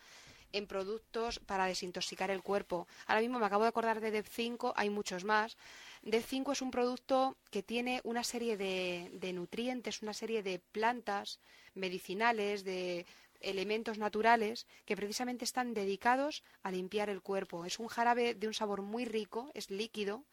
en 0.52 0.66
productos 0.66 1.38
para 1.38 1.64
desintoxicar 1.64 2.30
el 2.30 2.42
cuerpo. 2.42 2.86
Ahora 3.06 3.22
mismo 3.22 3.38
me 3.38 3.46
acabo 3.46 3.62
de 3.62 3.70
acordar 3.70 4.00
de 4.00 4.12
DEP5, 4.12 4.74
hay 4.76 4.90
muchos 4.90 5.24
más. 5.24 5.56
DEP5 6.04 6.52
es 6.52 6.60
un 6.60 6.70
producto 6.70 7.36
que 7.50 7.62
tiene 7.62 8.02
una 8.04 8.24
serie 8.24 8.58
de, 8.58 9.10
de 9.14 9.32
nutrientes, 9.32 10.02
una 10.02 10.12
serie 10.12 10.42
de 10.42 10.58
plantas 10.58 11.40
medicinales, 11.76 12.64
de 12.64 13.06
elementos 13.40 13.98
naturales 13.98 14.66
que 14.84 14.96
precisamente 14.96 15.44
están 15.44 15.74
dedicados 15.74 16.42
a 16.62 16.70
limpiar 16.70 17.08
el 17.10 17.22
cuerpo. 17.22 17.64
Es 17.64 17.78
un 17.78 17.88
jarabe 17.88 18.34
de 18.34 18.46
un 18.46 18.54
sabor 18.54 18.82
muy 18.82 19.04
rico, 19.04 19.50
es 19.54 19.70
líquido, 19.70 20.24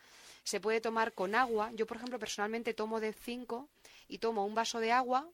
se 0.44 0.60
puede 0.60 0.82
tomar 0.82 1.14
con 1.14 1.36
agua. 1.36 1.72
Yo, 1.74 1.86
por 1.86 1.98
ejemplo, 1.98 2.20
personalmente 2.20 2.74
tomo 2.74 3.00
de 3.00 3.14
5 3.14 3.70
y 4.08 4.18
tomo 4.18 4.46
un 4.46 4.56
vaso 4.56 4.80
de 4.80 4.92
agua 4.92 5.30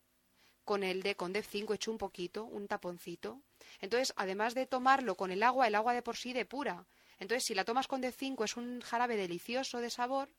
con 0.65 0.83
el 0.83 1.01
de 1.01 1.15
con 1.15 1.33
5 1.33 1.73
hecho 1.73 1.91
un 1.91 1.97
poquito, 1.97 2.45
un 2.45 2.67
taponcito. 2.67 3.41
Entonces, 3.81 4.13
además 4.15 4.53
de 4.53 4.67
tomarlo 4.67 5.15
con 5.15 5.31
el 5.31 5.41
agua, 5.43 5.67
el 5.67 5.75
agua 5.75 5.93
de 5.93 6.01
por 6.01 6.15
sí 6.15 6.33
depura. 6.33 6.85
Entonces, 7.19 7.43
si 7.43 7.55
la 7.55 7.65
tomas 7.65 7.87
con 7.87 8.01
de 8.01 8.11
5 8.11 8.43
es 8.43 8.55
un 8.55 8.81
jarabe 8.81 9.15
delicioso 9.15 9.79
de 9.79 9.89
sabor 9.89 10.29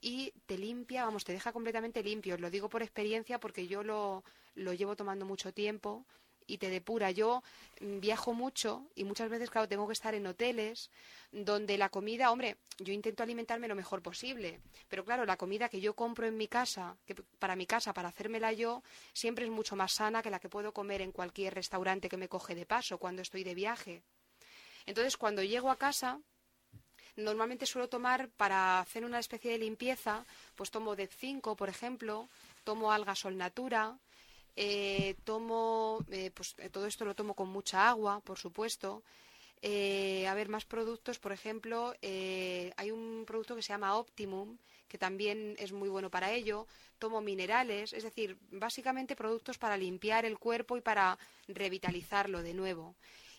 y 0.00 0.32
te 0.46 0.56
limpia, 0.56 1.04
vamos, 1.04 1.24
te 1.24 1.32
deja 1.32 1.52
completamente 1.52 2.02
limpio. 2.02 2.38
Lo 2.38 2.50
digo 2.50 2.68
por 2.68 2.82
experiencia 2.82 3.38
porque 3.38 3.66
yo 3.66 3.82
lo, 3.82 4.24
lo 4.54 4.72
llevo 4.72 4.96
tomando 4.96 5.26
mucho 5.26 5.52
tiempo 5.52 6.06
y 6.46 6.58
te 6.58 6.68
depura. 6.68 7.10
Yo 7.10 7.42
mm, 7.80 8.00
viajo 8.00 8.32
mucho 8.32 8.88
y 8.94 9.04
muchas 9.04 9.30
veces, 9.30 9.50
claro, 9.50 9.68
tengo 9.68 9.86
que 9.86 9.92
estar 9.92 10.14
en 10.14 10.26
hoteles 10.26 10.90
donde 11.32 11.78
la 11.78 11.88
comida, 11.88 12.30
hombre, 12.30 12.56
yo 12.78 12.92
intento 12.92 13.22
alimentarme 13.22 13.68
lo 13.68 13.74
mejor 13.74 14.02
posible, 14.02 14.60
pero 14.88 15.04
claro, 15.04 15.24
la 15.24 15.36
comida 15.36 15.68
que 15.68 15.80
yo 15.80 15.94
compro 15.94 16.26
en 16.26 16.36
mi 16.36 16.48
casa, 16.48 16.96
que 17.06 17.14
para 17.14 17.56
mi 17.56 17.66
casa, 17.66 17.92
para 17.92 18.08
hacérmela 18.08 18.52
yo, 18.52 18.82
siempre 19.12 19.44
es 19.44 19.50
mucho 19.50 19.76
más 19.76 19.92
sana 19.92 20.22
que 20.22 20.30
la 20.30 20.40
que 20.40 20.48
puedo 20.48 20.72
comer 20.72 21.02
en 21.02 21.12
cualquier 21.12 21.54
restaurante 21.54 22.08
que 22.08 22.16
me 22.16 22.28
coge 22.28 22.54
de 22.54 22.66
paso 22.66 22.98
cuando 22.98 23.22
estoy 23.22 23.44
de 23.44 23.54
viaje. 23.54 24.02
Entonces, 24.86 25.16
cuando 25.16 25.42
llego 25.42 25.70
a 25.70 25.76
casa, 25.76 26.20
normalmente 27.16 27.66
suelo 27.66 27.88
tomar 27.88 28.28
para 28.28 28.80
hacer 28.80 29.04
una 29.04 29.18
especie 29.18 29.52
de 29.52 29.58
limpieza, 29.58 30.24
pues 30.54 30.70
tomo 30.70 30.96
de 30.96 31.06
5, 31.06 31.56
por 31.56 31.68
ejemplo, 31.68 32.28
tomo 32.64 32.92
alga 32.92 33.14
sol 33.14 33.36
natura, 33.36 33.98
eh, 34.56 35.14
tomo, 35.24 36.04
eh, 36.10 36.30
pues 36.34 36.54
eh, 36.58 36.68
todo 36.70 36.86
esto 36.86 37.04
lo 37.04 37.14
tomo 37.14 37.34
con 37.34 37.48
mucha 37.48 37.88
agua, 37.88 38.20
por 38.20 38.38
supuesto. 38.38 39.02
a 39.62 40.34
ver, 40.34 40.48
más 40.48 40.64
productos, 40.64 41.18
por 41.18 41.32
ejemplo, 41.32 41.94
hay 42.02 42.90
un 42.90 43.24
producto 43.26 43.54
que 43.54 43.62
se 43.62 43.72
llama 43.72 43.96
Optimum, 43.96 44.56
que 44.88 44.98
también 44.98 45.54
es 45.58 45.72
muy 45.72 45.88
bueno 45.88 46.10
para 46.10 46.32
ello. 46.32 46.66
Tomo 46.98 47.20
minerales, 47.20 47.92
es 47.92 48.04
decir, 48.04 48.36
básicamente 48.50 49.16
productos 49.16 49.58
para 49.58 49.76
limpiar 49.76 50.24
el 50.24 50.38
cuerpo 50.38 50.76
y 50.76 50.80
para 50.80 51.18
revitalizarlo 51.48 52.42
de 52.42 52.54
nuevo. 52.54 52.94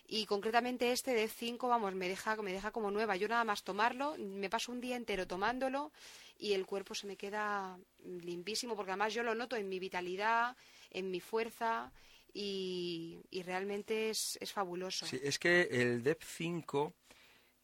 Y 0.06 0.26
concretamente 0.26 0.92
este 0.92 1.14
de 1.14 1.28
5, 1.28 1.68
vamos, 1.68 1.94
me 1.94 2.08
deja, 2.08 2.36
me 2.36 2.52
deja 2.52 2.70
como 2.70 2.90
nueva. 2.90 3.16
Yo 3.16 3.28
nada 3.28 3.44
más 3.44 3.62
tomarlo, 3.62 4.16
me 4.18 4.50
paso 4.50 4.72
un 4.72 4.80
día 4.80 4.96
entero 4.96 5.26
tomándolo 5.26 5.92
y 6.38 6.52
el 6.52 6.66
cuerpo 6.66 6.94
se 6.94 7.06
me 7.06 7.16
queda 7.16 7.78
limpísimo, 8.04 8.76
porque 8.76 8.92
además 8.92 9.14
yo 9.14 9.22
lo 9.22 9.34
noto 9.34 9.56
en 9.56 9.68
mi 9.68 9.78
vitalidad, 9.78 10.56
en 10.90 11.10
mi 11.10 11.20
fuerza 11.20 11.92
y, 12.34 13.20
realmente 13.44 14.10
es, 14.10 14.38
fabuloso. 14.46 15.06
Sí, 15.06 15.20
es 15.22 15.38
que 15.38 15.62
el 15.70 16.02
DEP5, 16.02 16.92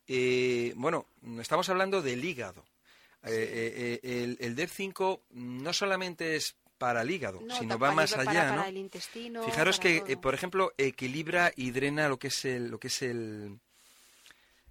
eh, 0.07 0.72
bueno, 0.77 1.07
estamos 1.40 1.68
hablando 1.68 2.03
del 2.03 2.24
hígado. 2.24 2.64
Eh, 3.24 4.01
eh, 4.03 4.22
el, 4.22 4.38
el 4.40 4.57
DEP5 4.57 5.20
no 5.31 5.72
solamente 5.72 6.37
es 6.37 6.57
para 6.78 7.02
el 7.02 7.10
hígado, 7.10 7.40
sino 7.58 7.78
va 7.78 7.92
más 7.92 8.16
allá, 8.16 8.56
¿no? 8.56 8.64
el 8.64 8.76
intestino, 8.76 9.42
Fijaros 9.42 9.78
que, 9.78 10.16
por 10.16 10.34
ejemplo, 10.34 10.72
equilibra 10.78 11.52
y 11.54 11.70
drena 11.72 12.08
lo 12.08 12.18
que 12.18 12.28
es 12.28 12.44
el, 12.44 12.68
lo 12.68 12.78
que 12.78 12.86
es 12.86 13.02
el, 13.02 13.58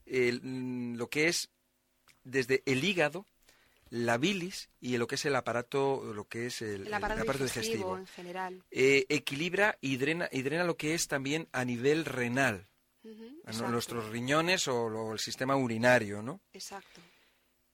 lo 0.06 1.10
que 1.10 1.28
es 1.28 1.50
desde 2.24 2.63
el 2.65 2.84
hígado 2.84 3.26
la 3.89 4.17
bilis 4.17 4.70
y 4.82 4.98
lo 4.98 5.08
que 5.08 5.15
es 5.15 5.26
el 5.26 5.36
aparato, 5.36 6.13
lo 6.13 6.28
que 6.28 6.48
es 6.48 6.62
el, 6.62 6.93
aparato, 6.93 7.43
digestivo, 7.43 7.98
en 7.98 8.08
general. 8.08 8.63
Eh, 8.72 9.06
equilibra 9.10 9.78
y 9.82 9.98
drena, 9.98 10.30
y 10.32 10.41
drena 10.41 10.63
lo 10.63 10.78
que 10.78 10.93
es 10.93 11.08
también 11.08 11.48
a 11.52 11.63
nivel 11.63 12.06
renal, 12.06 12.67
nuestros 13.70 14.10
riñones 14.10 14.67
o, 14.67 15.13
el 15.13 15.20
sistema 15.20 15.56
urinario, 15.56 16.22
¿no? 16.22 16.41
Exacto. 16.54 17.02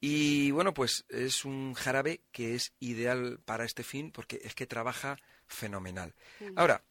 Y 0.06 0.52
bueno, 0.52 0.74
pues 0.74 1.06
es 1.08 1.46
un 1.46 1.76
jarabe 1.76 2.20
que 2.34 2.56
es 2.56 2.74
ideal 2.82 3.39
para 3.46 3.63
este 3.63 3.84
fin 3.84 4.12
porque 4.12 4.42
es 4.44 4.54
que 4.54 4.68
trabaja 4.68 5.18
fenomenal. 5.48 6.13
Ahora, 6.58 6.84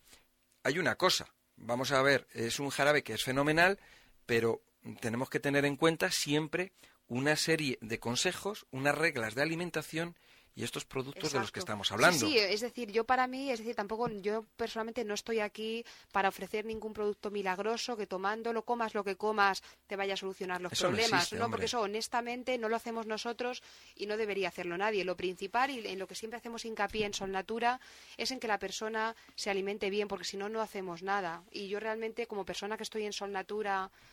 hay 0.62 0.78
una 0.78 0.94
cosa, 0.96 1.34
vamos 1.56 1.92
a 1.92 2.00
ver, 2.00 2.26
es 2.32 2.58
un 2.58 2.70
jarabe 2.70 3.02
que 3.02 3.12
es 3.12 3.22
fenomenal, 3.22 3.78
pero 4.24 4.62
tenemos 5.02 5.28
que 5.28 5.40
tener 5.40 5.66
en 5.66 5.76
cuenta 5.76 6.10
siempre 6.10 6.72
una 7.06 7.36
serie 7.36 7.76
de 7.82 8.00
consejos, 8.00 8.64
unas 8.70 8.96
reglas 8.96 9.34
de 9.34 9.42
alimentación 9.42 10.16
y 10.54 10.64
estos 10.64 10.84
productos 10.84 11.32
de 11.32 11.40
los 11.40 11.50
que 11.50 11.60
estamos 11.60 11.90
hablando. 11.92 12.26
Sí, 12.26 12.38
es 12.38 12.60
decir, 12.60 12.92
yo 12.92 13.04
para 13.04 13.26
mí, 13.26 13.50
es 13.50 13.58
decir, 13.58 13.74
tampoco, 13.74 14.08
yo 14.08 14.44
personalmente 14.56 15.04
no 15.04 15.14
estoy 15.14 15.40
aquí 15.40 15.84
para 16.12 16.28
ofrecer 16.28 16.64
ningún 16.64 16.92
producto 16.92 17.30
milagroso 17.30 17.96
que 17.96 18.06
tomándolo, 18.06 18.62
comas 18.62 18.94
lo 18.94 19.02
que 19.02 19.16
comas, 19.16 19.62
te 19.86 19.96
vaya 19.96 20.14
a 20.14 20.16
solucionar 20.16 20.60
los 20.60 20.72
problemas. 20.78 21.32
No, 21.32 21.50
porque 21.50 21.66
eso 21.66 21.80
honestamente 21.80 22.58
no 22.58 22.68
lo 22.68 22.76
hacemos 22.76 23.06
nosotros 23.06 23.62
y 23.96 24.06
no 24.06 24.16
debería 24.16 24.48
hacerlo 24.48 24.76
nadie. 24.76 25.04
Lo 25.04 25.16
principal 25.16 25.70
y 25.70 25.86
en 25.86 25.98
lo 25.98 26.06
que 26.06 26.14
siempre 26.14 26.36
hacemos 26.36 26.64
hincapié 26.64 27.06
en 27.06 27.14
Sol 27.14 27.32
Natura 27.32 27.80
es 28.16 28.30
en 28.30 28.38
que 28.38 28.48
la 28.48 28.58
persona 28.58 29.16
se 29.34 29.50
alimente 29.50 29.88
bien, 29.88 30.08
porque 30.08 30.24
si 30.24 30.36
no, 30.36 30.48
no 30.48 30.60
hacemos 30.60 31.02
nada. 31.02 31.42
Y 31.50 31.68
yo 31.68 31.80
realmente, 31.80 32.26
como 32.26 32.44
persona 32.44 32.76
que 32.76 32.82
estoy 32.82 33.04
en 33.04 33.12
Sol 33.12 33.32
Natura, 33.32 33.90
Mm, 33.92 34.11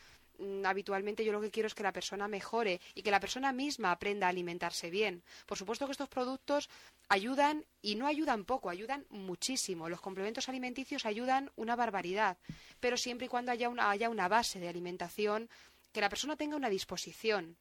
habitualmente 0.63 1.25
yo 1.25 1.31
lo 1.31 1.41
que 1.41 1.51
quiero 1.51 1.67
es 1.67 1.75
que 1.75 1.83
la 1.83 1.93
persona 1.93 2.27
mejore 2.27 2.79
y 2.95 3.01
que 3.01 3.11
la 3.11 3.19
persona 3.19 3.51
misma 3.51 3.91
aprenda 3.91 4.27
a 4.27 4.29
alimentarse 4.29 4.89
bien. 4.89 5.23
Por 5.45 5.57
supuesto 5.57 5.85
que 5.85 5.91
estos 5.91 6.09
productos 6.09 6.69
ayudan 7.07 7.65
y 7.81 7.95
no 7.95 8.07
ayudan 8.07 8.45
poco, 8.45 8.69
ayudan 8.69 9.05
muchísimo. 9.09 9.89
Los 9.89 10.01
complementos 10.01 10.49
alimenticios 10.49 11.05
ayudan 11.05 11.51
una 11.55 11.75
barbaridad, 11.75 12.37
pero 12.79 12.97
siempre 12.97 13.25
y 13.25 13.29
cuando 13.29 13.51
haya 13.51 13.69
una, 13.69 13.89
haya 13.89 14.09
una 14.09 14.27
base 14.27 14.59
de 14.59 14.69
alimentación, 14.69 15.49
que 15.91 16.01
la 16.01 16.09
persona 16.09 16.35
tenga 16.35 16.55
una 16.55 16.69
disposición. 16.69 17.57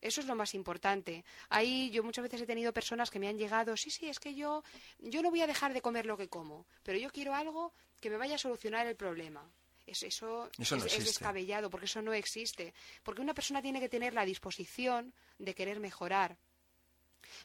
Eso 0.00 0.20
es 0.20 0.28
lo 0.28 0.36
más 0.36 0.54
importante. 0.54 1.24
Ahí 1.48 1.90
yo 1.90 2.04
muchas 2.04 2.22
veces 2.22 2.40
he 2.40 2.46
tenido 2.46 2.72
personas 2.72 3.10
que 3.10 3.18
me 3.18 3.26
han 3.26 3.38
llegado, 3.38 3.76
sí, 3.76 3.90
sí, 3.90 4.08
es 4.08 4.20
que 4.20 4.34
yo, 4.34 4.62
yo 5.00 5.22
no 5.22 5.30
voy 5.30 5.40
a 5.40 5.48
dejar 5.48 5.72
de 5.72 5.82
comer 5.82 6.06
lo 6.06 6.16
que 6.16 6.28
como, 6.28 6.66
pero 6.84 6.98
yo 6.98 7.10
quiero 7.10 7.34
algo 7.34 7.72
que 7.98 8.10
me 8.10 8.16
vaya 8.16 8.36
a 8.36 8.38
solucionar 8.38 8.86
el 8.86 8.94
problema 8.94 9.50
eso, 9.90 10.50
es, 10.58 11.04
descabellado, 11.04 11.70
porque 11.70 11.86
eso 11.86 12.02
no 12.02 12.12
existe. 12.12 12.74
Porque 13.02 13.22
una 13.22 13.34
persona 13.34 13.62
tiene 13.62 13.80
que 13.80 13.88
tener 13.88 14.14
la 14.14 14.24
disposición 14.24 15.12
de 15.38 15.54
querer 15.54 15.80
mejorar. 15.80 16.36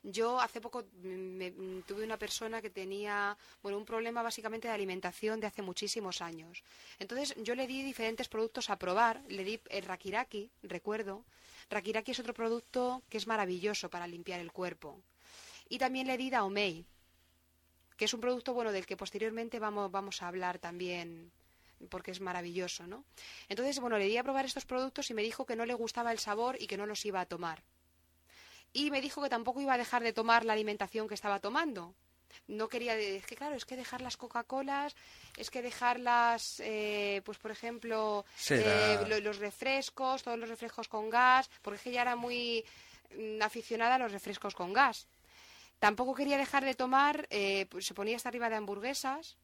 Yo 0.02 0.40
hace 0.40 0.62
poco 0.62 0.86
tuve 0.86 2.04
una 2.04 2.18
persona 2.18 2.62
que 2.62 2.70
tenía 2.70 3.38
bueno, 3.62 3.78
un 3.78 3.86
problema 3.86 4.22
básicamente 4.22 4.68
de 4.68 4.74
alimentación 4.74 5.40
de 5.40 5.48
hace 5.48 5.62
muchísimos 5.62 6.22
años. 6.22 6.64
Entonces 7.00 7.36
yo 7.38 7.56
le 7.56 7.68
di 7.68 7.84
diferentes 7.84 8.30
productos 8.30 8.70
a 8.70 8.78
probar. 8.78 9.22
Le 9.28 9.44
di 9.44 9.60
el 9.70 9.84
Rakiraki, 9.84 10.50
recuerdo. 10.64 11.26
Rakiraki 11.70 12.12
es 12.12 12.20
otro 12.20 12.34
producto 12.34 13.04
que 13.10 13.18
es 13.18 13.28
maravilloso 13.28 13.90
para 13.90 14.08
limpiar 14.08 14.40
el 14.40 14.52
cuerpo. 14.52 15.02
Y 15.70 15.78
también 15.78 16.08
le 16.08 16.18
di 16.18 16.30
Daomei, 16.30 16.86
que 17.98 18.06
es 18.06 18.14
un 18.14 18.22
producto 18.22 18.54
bueno 18.54 18.72
del 18.72 18.86
que 18.86 18.98
posteriormente 18.98 19.60
vamos, 19.60 19.92
vamos 19.92 20.22
a 20.22 20.28
hablar 20.28 20.60
también 20.60 21.32
porque 21.90 22.12
es 22.12 22.22
maravilloso, 22.22 22.88
¿no? 22.88 23.06
Entonces, 23.50 23.80
bueno, 23.80 23.98
le 23.98 24.06
di 24.06 24.18
a 24.18 24.24
probar 24.24 24.46
estos 24.46 24.66
productos 24.66 25.10
y 25.10 25.14
me 25.14 25.22
dijo 25.22 25.46
que 25.46 25.56
no 25.56 25.66
le 25.66 25.74
gustaba 25.74 26.12
el 26.12 26.20
sabor 26.20 26.58
y 26.60 26.68
que 26.68 26.78
no 26.78 26.86
los 26.86 27.06
iba 27.06 27.22
a 27.22 27.26
tomar. 27.26 27.64
Y 28.74 28.90
me 28.90 29.02
dijo 29.02 29.22
que 29.22 29.30
tampoco 29.30 29.62
iba 29.62 29.74
a 29.74 29.78
dejar 29.78 30.04
de 30.04 30.14
tomar 30.14 30.46
la 30.46 30.54
alimentación 30.54 31.08
que 31.08 31.14
estaba 31.14 31.40
tomando. 31.40 31.94
No 32.48 32.68
quería, 32.68 32.98
es 32.98 33.26
que 33.26 33.36
claro, 33.36 33.56
es 33.56 33.66
que 33.66 33.76
dejar 33.76 34.02
las 34.02 34.18
Coca-Colas, 34.18 34.96
es 35.38 35.52
que 35.52 35.62
dejar 35.62 36.00
las, 36.00 36.60
eh, 36.60 37.22
pues 37.26 37.38
por 37.38 37.52
ejemplo, 37.52 38.26
eh, 38.50 39.22
los 39.22 39.38
refrescos, 39.38 40.24
todos 40.24 40.40
los 40.40 40.50
refrescos 40.50 40.88
con 40.88 41.10
gas, 41.10 41.50
porque 41.62 41.78
es 41.78 41.84
que 41.84 41.92
ya 41.92 42.02
era 42.02 42.16
muy 42.16 42.66
mm, 43.16 43.42
aficionada 43.42 43.96
a 43.96 44.00
los 44.00 44.12
refrescos 44.12 44.56
con 44.56 44.74
gas. 44.74 45.08
Tampoco 45.80 46.16
quería 46.16 46.38
dejar 46.38 46.66
de 46.66 46.74
tomar, 46.76 47.28
eh, 47.30 47.68
pues 47.70 47.86
se 47.86 47.94
ponía 47.94 48.16
hasta 48.16 48.30
arriba 48.30 48.50
de 48.50 48.56
hamburguesas, 48.56 49.38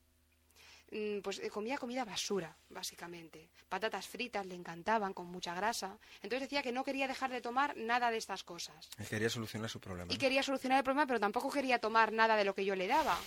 pues 1.23 1.39
eh, 1.39 1.49
comía 1.49 1.78
comida 1.78 2.06
basura, 2.06 2.56
básicamente. 2.69 3.49
Patatas 3.67 4.08
fritas 4.08 4.45
le 4.45 4.56
encantaban, 4.56 5.13
con 5.13 5.28
mucha 5.28 5.54
grasa. 5.54 5.97
Entonces 6.21 6.41
decía 6.41 6.63
que 6.63 6.71
no 6.71 6.84
quería 6.84 7.08
dejar 7.08 7.32
de 7.32 7.41
tomar 7.41 7.78
nada 7.78 8.12
de 8.12 8.17
estas 8.17 8.43
cosas. 8.43 8.89
Y 8.97 9.04
quería 9.06 9.30
solucionar 9.30 9.69
su 9.69 9.80
problema. 9.80 10.12
Y 10.12 10.17
quería 10.17 10.43
solucionar 10.43 10.80
el 10.80 10.84
problema, 10.84 11.06
pero 11.06 11.19
tampoco 11.19 11.52
quería 11.52 11.80
tomar 11.80 12.12
nada 12.12 12.36
de 12.36 12.45
lo 12.45 12.56
que 12.56 12.65
yo 12.65 12.75
le 12.75 12.88
daba. 12.88 13.17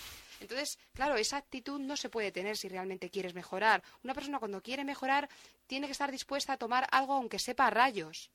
Entonces, 0.40 0.78
claro, 0.92 1.16
esa 1.16 1.36
actitud 1.36 1.78
no 1.78 1.96
se 1.96 2.08
puede 2.08 2.32
tener 2.32 2.56
si 2.56 2.68
realmente 2.68 3.10
quieres 3.10 3.34
mejorar. 3.34 3.82
Una 4.02 4.14
persona 4.14 4.40
cuando 4.40 4.60
quiere 4.60 4.84
mejorar 4.84 5.28
tiene 5.66 5.86
que 5.86 5.92
estar 5.92 6.10
dispuesta 6.10 6.54
a 6.54 6.56
tomar 6.56 6.86
algo 6.90 7.14
aunque 7.14 7.38
sepa 7.38 7.68
a 7.68 7.70
rayos. 7.70 8.30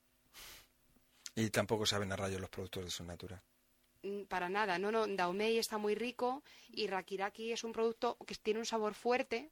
Y 1.36 1.50
tampoco 1.50 1.86
saben 1.86 2.12
a 2.12 2.16
rayos 2.16 2.40
los 2.40 2.50
productos 2.50 2.86
de 2.86 2.92
su 2.92 3.04
natura. 3.04 3.44
Mm, 4.08 4.24
para 4.28 4.50
nada, 4.50 4.80
no, 4.80 4.92
no, 4.92 5.08
Daomei 5.08 5.58
está 5.58 5.78
muy 5.78 5.96
rico 5.96 6.44
y 6.72 6.88
Rakiraki 6.88 7.52
es 7.52 7.64
un 7.64 7.74
producto 7.74 8.18
que 8.26 8.36
tiene 8.36 8.60
un 8.60 8.66
sabor 8.66 8.94
fuerte, 8.94 9.50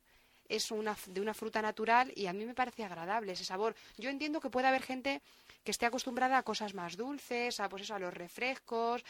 es 0.48 0.72
una, 0.72 0.96
de 1.08 1.22
una 1.22 1.34
fruta 1.34 1.62
natural 1.62 2.12
y 2.16 2.28
a 2.28 2.34
mí 2.34 2.46
me 2.46 2.54
parece 2.54 2.84
agradable 2.84 3.34
ese 3.34 3.44
sabor. 3.44 3.76
Yo 3.98 4.10
entiendo 4.10 4.40
que 4.40 4.50
puede 4.50 4.68
haber 4.68 4.84
gente 4.84 5.22
que 5.64 5.72
esté 5.72 5.86
acostumbrada 5.86 6.38
a 6.38 6.44
cosas 6.44 6.74
más 6.74 6.96
dulces, 6.96 7.60
a 7.60 7.68
pues 7.68 7.84
eso, 7.84 7.96
a 7.96 8.00
los 8.00 8.14
refrescos. 8.14 9.04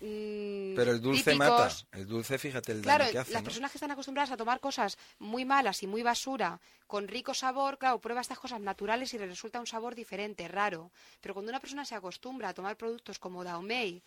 Mm, 0.00 0.74
Pero 0.74 0.90
el 0.90 1.00
dulce 1.00 1.34
mata. 1.36 1.70
El 1.92 2.06
dulce, 2.06 2.36
fíjate 2.36 2.72
el 2.72 2.82
daño 2.82 3.12
que 3.12 3.18
hace. 3.18 3.32
Las 3.32 3.42
personas 3.42 3.70
que 3.70 3.78
están 3.78 3.92
acostumbradas 3.92 4.32
a 4.32 4.36
tomar 4.36 4.58
cosas 4.58 4.98
muy 5.20 5.44
malas 5.44 5.82
y 5.84 5.86
muy 5.86 6.02
basura, 6.02 6.60
con 6.88 7.06
rico 7.06 7.32
sabor, 7.32 7.78
claro, 7.78 8.00
prueba 8.00 8.20
estas 8.20 8.38
cosas 8.38 8.60
naturales 8.60 9.14
y 9.14 9.18
le 9.18 9.26
resulta 9.26 9.60
un 9.60 9.66
sabor 9.66 9.94
diferente, 9.94 10.48
raro. 10.48 10.90
Pero 11.20 11.34
cuando 11.34 11.50
una 11.50 11.60
persona 11.60 11.84
se 11.84 11.94
acostumbra 11.94 12.48
a 12.48 12.54
tomar 12.54 12.76
productos 12.76 13.20
como 13.20 13.44
Daomei 13.44 14.02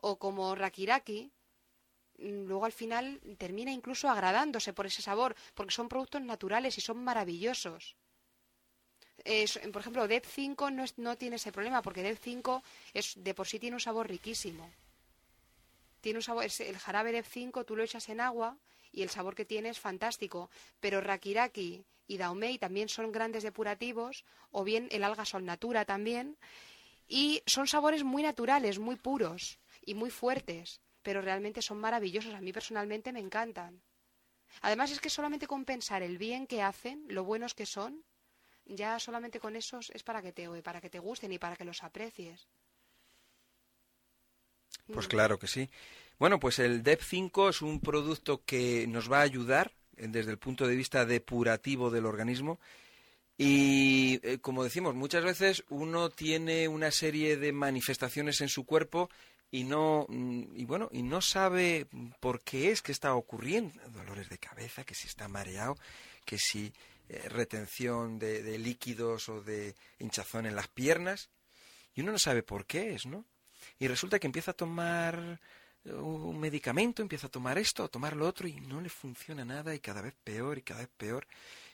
o 0.00 0.18
como 0.18 0.54
Rakiraki, 0.54 1.30
mm, 2.18 2.46
luego 2.46 2.64
al 2.64 2.72
final 2.72 3.20
termina 3.38 3.72
incluso 3.72 4.08
agradándose 4.08 4.72
por 4.72 4.86
ese 4.86 5.02
sabor, 5.02 5.34
porque 5.54 5.74
son 5.74 5.88
productos 5.88 6.22
naturales 6.22 6.78
y 6.78 6.80
son 6.80 6.98
maravillosos. 7.02 7.96
por 9.72 9.82
ejemplo, 9.82 10.08
DEP 10.08 10.24
5 10.24 10.70
no, 10.70 10.84
no 10.96 11.18
tiene 11.18 11.36
ese 11.36 11.52
problema, 11.52 11.82
porque 11.82 12.02
DEP 12.02 12.18
5 12.18 12.62
es, 12.94 13.12
de 13.16 13.34
por 13.34 13.46
sí 13.46 13.58
tiene 13.58 13.76
un 13.76 13.80
sabor 13.80 14.08
riquísimo. 14.08 14.70
Tiene 16.00 16.18
un 16.18 16.22
sabor, 16.22 16.44
el 16.44 16.78
jarabe 16.78 17.12
DEP 17.12 17.26
5 17.26 17.64
tú 17.64 17.76
lo 17.76 17.82
echas 17.82 18.08
en 18.08 18.20
agua 18.20 18.56
y 18.92 19.02
el 19.02 19.10
sabor 19.10 19.34
que 19.34 19.44
tiene 19.44 19.68
es 19.68 19.80
fantástico, 19.80 20.50
pero 20.80 21.00
Rakiraki 21.00 21.84
y 22.06 22.16
Daomei 22.16 22.58
también 22.58 22.88
son 22.88 23.12
grandes 23.12 23.42
depurativos, 23.42 24.24
o 24.50 24.64
bien 24.64 24.88
el 24.92 25.04
alga 25.04 25.26
sol 25.26 25.44
natura 25.44 25.84
también, 25.84 26.38
y 27.06 27.42
son 27.46 27.66
sabores 27.66 28.04
muy 28.04 28.22
naturales, 28.22 28.78
muy 28.78 28.96
puros 28.96 29.58
y 29.88 29.94
muy 29.94 30.10
fuertes, 30.10 30.82
pero 31.02 31.22
realmente 31.22 31.62
son 31.62 31.78
maravillosos. 31.78 32.34
A 32.34 32.42
mí 32.42 32.52
personalmente 32.52 33.10
me 33.10 33.20
encantan. 33.20 33.82
Además 34.60 34.90
es 34.90 35.00
que 35.00 35.08
solamente 35.08 35.46
con 35.46 35.64
pensar 35.64 36.02
el 36.02 36.18
bien 36.18 36.46
que 36.46 36.62
hacen, 36.62 37.06
lo 37.08 37.24
buenos 37.24 37.54
que 37.54 37.64
son, 37.64 38.04
ya 38.66 38.98
solamente 38.98 39.40
con 39.40 39.56
esos 39.56 39.90
es 39.90 40.02
para 40.02 40.20
que 40.20 40.32
te, 40.32 40.46
para 40.62 40.82
que 40.82 40.90
te 40.90 40.98
gusten 40.98 41.32
y 41.32 41.38
para 41.38 41.56
que 41.56 41.64
los 41.64 41.82
aprecies. 41.82 42.48
Pues 44.92 45.06
mm. 45.06 45.10
claro 45.10 45.38
que 45.38 45.46
sí. 45.46 45.70
Bueno, 46.18 46.38
pues 46.38 46.58
el 46.58 46.82
DEP 46.82 47.00
5 47.00 47.48
es 47.48 47.62
un 47.62 47.80
producto 47.80 48.44
que 48.44 48.86
nos 48.88 49.10
va 49.10 49.20
a 49.20 49.22
ayudar 49.22 49.72
eh, 49.96 50.06
desde 50.08 50.32
el 50.32 50.38
punto 50.38 50.66
de 50.66 50.76
vista 50.76 51.06
depurativo 51.06 51.90
del 51.90 52.04
organismo 52.04 52.60
y 53.38 54.18
eh, 54.24 54.38
como 54.40 54.64
decimos, 54.64 54.96
muchas 54.96 55.24
veces 55.24 55.64
uno 55.70 56.10
tiene 56.10 56.66
una 56.66 56.90
serie 56.90 57.36
de 57.36 57.52
manifestaciones 57.52 58.40
en 58.40 58.48
su 58.48 58.66
cuerpo 58.66 59.08
y 59.50 59.64
no 59.64 60.06
mm, 60.08 60.56
y 60.56 60.64
bueno 60.64 60.88
y 60.92 61.02
no 61.02 61.20
sabe 61.20 61.86
por 62.20 62.42
qué 62.42 62.70
es 62.70 62.82
que 62.82 62.92
está 62.92 63.14
ocurriendo 63.14 63.80
dolores 63.90 64.28
de 64.28 64.38
cabeza 64.38 64.84
que 64.84 64.94
si 64.94 65.06
está 65.06 65.28
mareado 65.28 65.76
que 66.24 66.38
si 66.38 66.72
eh, 67.08 67.28
retención 67.28 68.18
de, 68.18 68.42
de, 68.42 68.58
líquidos 68.58 69.28
o 69.28 69.40
de 69.40 69.74
hinchazón 69.98 70.46
en 70.46 70.56
las 70.56 70.68
piernas 70.68 71.30
y 71.94 72.02
uno 72.02 72.12
no 72.12 72.18
sabe 72.18 72.42
por 72.42 72.66
qué 72.66 72.94
es 72.94 73.06
no 73.06 73.24
y 73.78 73.88
resulta 73.88 74.18
que 74.18 74.26
empieza 74.26 74.52
a 74.52 74.54
tomar 74.54 75.40
un 75.84 76.38
medicamento, 76.38 77.00
empieza 77.00 77.28
a 77.28 77.30
tomar 77.30 77.56
esto, 77.56 77.82
a 77.84 77.88
tomar 77.88 78.14
lo 78.14 78.26
otro 78.26 78.46
y 78.46 78.60
no 78.60 78.80
le 78.80 78.90
funciona 78.90 79.44
nada 79.44 79.74
y 79.74 79.80
cada 79.80 80.02
vez 80.02 80.14
peor 80.22 80.58
y 80.58 80.62
cada 80.62 80.80
vez 80.80 80.90
peor 80.96 81.26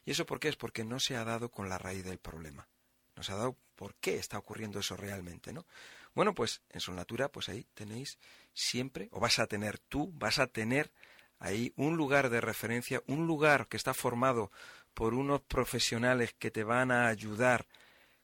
¿Y 0.05 0.11
eso 0.11 0.27
por 0.27 0.39
qué? 0.39 0.49
Es 0.49 0.57
porque 0.57 0.85
no 0.85 1.01
se 1.01 1.17
ha 1.17 1.25
dado 1.25 1.51
con 1.51 1.69
la 1.69 1.79
raíz 1.79 2.05
del 2.05 2.19
problema. 2.19 2.69
No 3.17 3.23
se 3.23 3.33
ha 3.33 3.37
dado 3.37 3.57
por 3.75 3.95
qué 3.97 4.17
está 4.17 4.39
ocurriendo 4.39 4.81
eso 4.81 4.97
realmente, 4.97 5.53
¿no? 5.53 5.67
Bueno, 6.15 6.35
pues 6.35 6.63
en 6.71 6.81
Solnatura, 6.81 7.29
pues 7.29 7.49
ahí 7.49 7.67
tenéis 7.75 8.19
siempre, 8.53 9.09
o 9.11 9.21
vas 9.21 9.39
a 9.39 9.47
tener 9.47 9.79
tú, 9.79 10.13
vas 10.15 10.39
a 10.39 10.47
tener 10.47 10.93
ahí 11.39 11.73
un 11.77 11.97
lugar 11.97 12.31
de 12.31 12.41
referencia, 12.41 13.03
un 13.07 13.27
lugar 13.27 13.67
que 13.67 13.77
está 13.77 13.95
formado 13.95 14.51
por 14.95 15.15
unos 15.15 15.43
profesionales 15.43 16.35
que 16.39 16.51
te 16.51 16.65
van 16.65 16.91
a 16.91 17.09
ayudar 17.09 17.67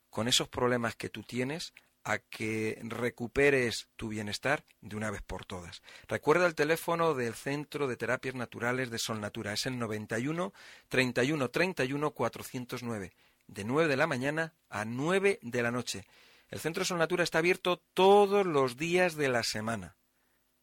con 0.09 0.27
esos 0.27 0.47
problemas 0.47 0.95
que 0.95 1.09
tú 1.09 1.23
tienes 1.23 1.73
a 2.03 2.17
que 2.17 2.79
recuperes 2.83 3.87
tu 3.95 4.09
bienestar 4.09 4.63
de 4.81 4.95
una 4.95 5.11
vez 5.11 5.21
por 5.21 5.45
todas. 5.45 5.81
Recuerda 6.07 6.47
el 6.47 6.55
teléfono 6.55 7.13
del 7.13 7.35
Centro 7.35 7.87
de 7.87 7.95
Terapias 7.95 8.35
Naturales 8.35 8.89
de 8.89 8.97
Sol 8.97 9.21
Natura, 9.21 9.53
es 9.53 9.65
el 9.65 9.77
91 9.77 10.53
31 10.87 11.49
31 11.49 12.11
409, 12.11 13.11
de 13.47 13.63
9 13.63 13.89
de 13.89 13.97
la 13.97 14.07
mañana 14.07 14.53
a 14.69 14.85
9 14.85 15.39
de 15.41 15.61
la 15.61 15.71
noche. 15.71 16.05
El 16.51 16.59
Centro 16.59 16.83
Sol 16.83 16.97
Natura 16.97 17.23
está 17.23 17.37
abierto 17.37 17.77
todos 17.93 18.45
los 18.45 18.75
días 18.75 19.15
de 19.15 19.29
la 19.29 19.41
semana, 19.41 19.95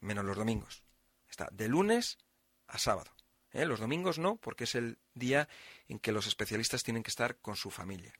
menos 0.00 0.22
los 0.22 0.36
domingos. 0.36 0.84
Está 1.30 1.48
de 1.50 1.66
lunes 1.66 2.18
a 2.66 2.78
sábado. 2.78 3.10
¿eh? 3.52 3.64
Los 3.64 3.80
domingos 3.80 4.18
no, 4.18 4.36
porque 4.36 4.64
es 4.64 4.74
el 4.74 4.98
día 5.14 5.48
en 5.88 5.98
que 5.98 6.12
los 6.12 6.26
especialistas 6.26 6.82
tienen 6.82 7.02
que 7.02 7.10
estar 7.10 7.38
con 7.38 7.56
su 7.56 7.70
familia. 7.70 8.12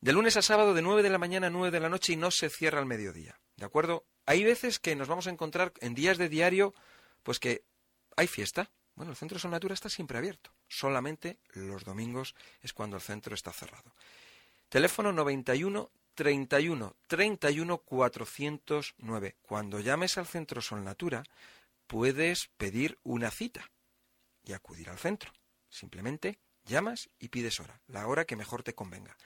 De 0.00 0.12
lunes 0.12 0.36
a 0.36 0.42
sábado 0.42 0.72
de 0.72 0.82
9 0.82 1.02
de 1.02 1.10
la 1.10 1.18
mañana 1.18 1.48
a 1.48 1.50
9 1.50 1.72
de 1.72 1.80
la 1.80 1.88
noche 1.88 2.12
y 2.12 2.16
no 2.16 2.30
se 2.30 2.48
cierra 2.48 2.78
al 2.78 2.86
mediodía. 2.86 3.40
¿De 3.56 3.64
acuerdo? 3.64 4.06
Hay 4.24 4.44
veces 4.44 4.78
que 4.78 4.94
nos 4.94 5.08
vamos 5.08 5.26
a 5.26 5.30
encontrar 5.30 5.72
en 5.80 5.94
días 5.94 6.16
de 6.16 6.28
diario, 6.28 6.74
pues 7.24 7.40
que 7.40 7.64
hay 8.16 8.28
fiesta. 8.28 8.70
Bueno, 8.94 9.10
el 9.10 9.16
centro 9.16 9.36
de 9.36 9.48
Natura 9.48 9.74
está 9.74 9.88
siempre 9.88 10.16
abierto. 10.16 10.52
Solamente 10.68 11.40
los 11.54 11.84
domingos 11.84 12.36
es 12.62 12.72
cuando 12.72 12.96
el 12.96 13.02
centro 13.02 13.34
está 13.34 13.52
cerrado. 13.52 13.96
Teléfono 14.68 15.12
91 15.12 15.90
31 16.16 16.96
31 17.06 17.78
409. 17.78 19.36
Cuando 19.42 19.80
llames 19.80 20.18
al 20.18 20.26
centro 20.26 20.60
Sol 20.60 20.82
Natura, 20.82 21.22
puedes 21.86 22.48
pedir 22.56 22.98
una 23.04 23.30
cita 23.30 23.70
y 24.42 24.54
acudir 24.54 24.88
al 24.88 24.98
centro. 24.98 25.30
Simplemente 25.68 26.40
llamas 26.64 27.10
y 27.18 27.28
pides 27.28 27.60
hora, 27.60 27.80
la 27.86 28.06
hora 28.08 28.24
que 28.24 28.34
mejor 28.34 28.62
te 28.62 28.74
convenga. 28.74 29.16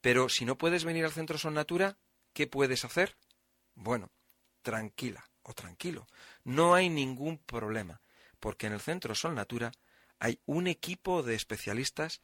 Pero 0.00 0.28
si 0.28 0.44
no 0.44 0.56
puedes 0.56 0.84
venir 0.84 1.04
al 1.04 1.12
centro 1.12 1.38
Son 1.38 1.54
Natura, 1.54 1.98
¿qué 2.32 2.46
puedes 2.46 2.84
hacer? 2.84 3.16
Bueno, 3.74 4.10
tranquila 4.62 5.28
o 5.42 5.54
tranquilo. 5.54 6.06
No 6.44 6.74
hay 6.74 6.88
ningún 6.88 7.38
problema, 7.38 8.00
porque 8.38 8.68
en 8.68 8.74
el 8.74 8.80
centro 8.80 9.16
Sol 9.16 9.34
Natura 9.34 9.72
hay 10.20 10.40
un 10.46 10.68
equipo 10.68 11.24
de 11.24 11.34
especialistas 11.34 12.20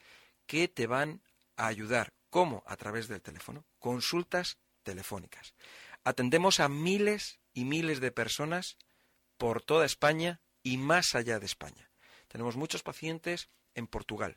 que 0.47 0.69
te 0.69 0.87
van 0.87 1.21
a 1.57 1.67
ayudar. 1.67 2.13
¿Cómo? 2.35 2.65
A 2.67 2.77
través 2.77 3.07
del 3.07 3.23
teléfono. 3.23 3.65
Consultas 3.79 4.59
telefónicas. 4.83 5.55
Atendemos 6.03 6.59
a 6.59 6.69
miles 6.69 7.39
y 7.53 7.65
miles 7.65 8.01
de 8.01 8.11
personas 8.11 8.77
por 9.39 9.63
toda 9.63 9.87
España 9.87 10.41
y 10.65 10.77
más 10.77 11.15
allá 11.15 11.39
de 11.39 11.47
España. 11.47 11.93
Tenemos 12.27 12.57
muchos 12.57 12.83
pacientes 12.83 13.51
en 13.77 13.87
Portugal, 13.87 14.37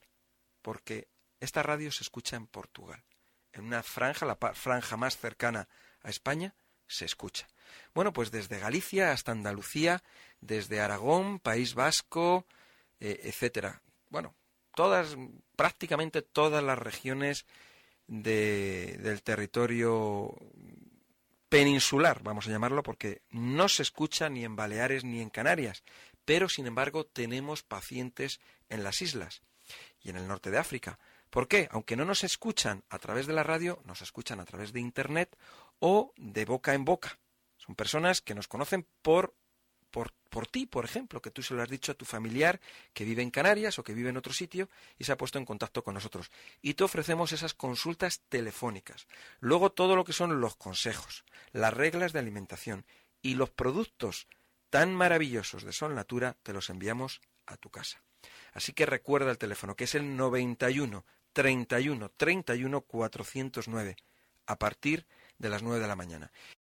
porque 0.62 1.08
esta 1.40 1.64
radio 1.64 1.92
se 1.92 2.04
escucha 2.04 2.36
en 2.36 2.46
Portugal 2.46 3.04
en 3.52 3.66
una 3.66 3.82
franja, 3.82 4.28
la 4.28 4.36
franja 4.36 4.96
más 4.96 5.18
cercana 5.18 5.68
a 6.04 6.12
España, 6.12 6.54
se 6.86 7.06
escucha. 7.06 7.48
Bueno, 7.96 8.14
pues 8.14 8.30
desde 8.30 8.60
Galicia 8.60 9.12
hasta 9.12 9.32
Andalucía, 9.32 10.04
desde 10.40 10.82
Aragón, 10.82 11.40
País 11.40 11.74
Vasco, 11.74 12.46
eh, 13.00 13.22
etcétera. 13.24 13.82
Bueno, 14.12 14.36
todas, 14.76 15.18
prácticamente 15.56 16.22
todas 16.22 16.64
las 16.64 16.78
regiones 16.78 17.48
del 18.08 19.22
territorio 19.22 20.34
peninsular, 21.50 22.22
vamos 22.24 22.48
a 22.48 22.52
llamarlo, 22.52 22.84
porque 22.84 23.22
no 23.30 23.70
se 23.70 23.84
escucha 23.84 24.30
ni 24.30 24.44
en 24.44 24.56
Baleares 24.56 25.04
ni 25.04 25.22
en 25.22 25.30
Canarias, 25.30 25.84
pero 26.26 26.50
sin 26.50 26.68
embargo 26.68 27.06
tenemos 27.06 27.64
pacientes 27.64 28.40
en 28.70 28.84
las 28.84 29.02
islas 29.02 29.42
y 30.02 30.10
en 30.10 30.18
el 30.18 30.28
norte 30.28 30.52
de 30.52 30.58
África. 30.58 31.00
¿Por 31.30 31.48
qué? 31.48 31.68
Aunque 31.72 31.96
no 31.96 32.06
nos 32.06 32.24
escuchan 32.24 32.84
a 32.90 33.00
través 33.00 33.28
de 33.28 33.34
la 33.34 33.44
radio, 33.44 33.82
nos 33.86 34.02
escuchan 34.02 34.40
a 34.40 34.46
través 34.46 34.74
de 34.74 34.80
Internet 34.80 35.38
o 35.80 36.14
de 36.18 36.46
boca 36.46 36.74
en 36.74 36.86
boca. 36.86 37.20
Son 37.58 37.76
personas 37.76 38.22
que 38.22 38.36
nos 38.36 38.48
conocen 38.48 38.86
por, 39.02 39.34
por, 40.30 40.48
ti, 40.48 40.66
por 40.66 40.86
ejemplo, 40.86 41.22
que 41.22 41.32
tú 41.32 41.42
se 41.42 41.54
lo 41.54 41.62
has 41.62 41.70
dicho 41.70 41.92
a 41.92 41.96
tu 41.96 42.06
familiar 42.06 42.60
que 42.94 43.06
vive 43.06 43.24
en 43.24 43.32
Canarias 43.32 43.80
o 43.80 43.84
que 43.84 43.94
vive 43.94 44.10
en 44.10 44.18
otro 44.18 44.34
sitio 44.34 44.70
y 44.98 45.04
se 45.04 45.12
ha 45.12 45.18
puesto 45.18 45.40
en 45.40 45.46
contacto 45.46 45.84
con 45.84 45.96
nosotros. 45.96 46.30
Y 46.62 46.76
te 46.76 46.84
ofrecemos 46.84 47.32
esas 47.32 47.54
consultas 47.54 48.22
telefónicas. 48.30 49.08
Luego 49.40 49.72
todo 49.72 49.96
lo 49.96 50.04
que 50.04 50.14
son 50.14 50.40
los 50.42 50.56
consejos, 50.56 51.24
las 51.52 51.74
reglas 51.74 52.14
de 52.14 52.20
alimentación 52.20 52.86
y 53.22 53.36
los 53.36 53.50
productos 53.50 54.28
tan 54.70 54.94
maravillosos 54.94 55.64
de 55.64 55.72
Sol 55.72 55.96
Natura 55.96 56.36
te 56.44 56.54
los 56.54 56.70
enviamos 56.70 57.22
a 57.46 57.58
tu 57.58 57.70
casa. 57.70 58.04
Así 58.54 58.74
que 58.74 58.86
recuerda 58.86 59.32
el 59.32 59.38
teléfono, 59.38 59.76
que 59.76 59.86
es 59.86 59.96
el 59.96 60.16
91 60.16 61.06
31 61.34 62.10
31 62.18 62.82
409 62.82 63.96
a 64.48 64.60
partir 64.60 65.06
de 65.38 65.50
las 65.50 65.62
9 65.62 65.80
de 65.80 65.88
la 65.88 65.96
mañana. 65.96 66.32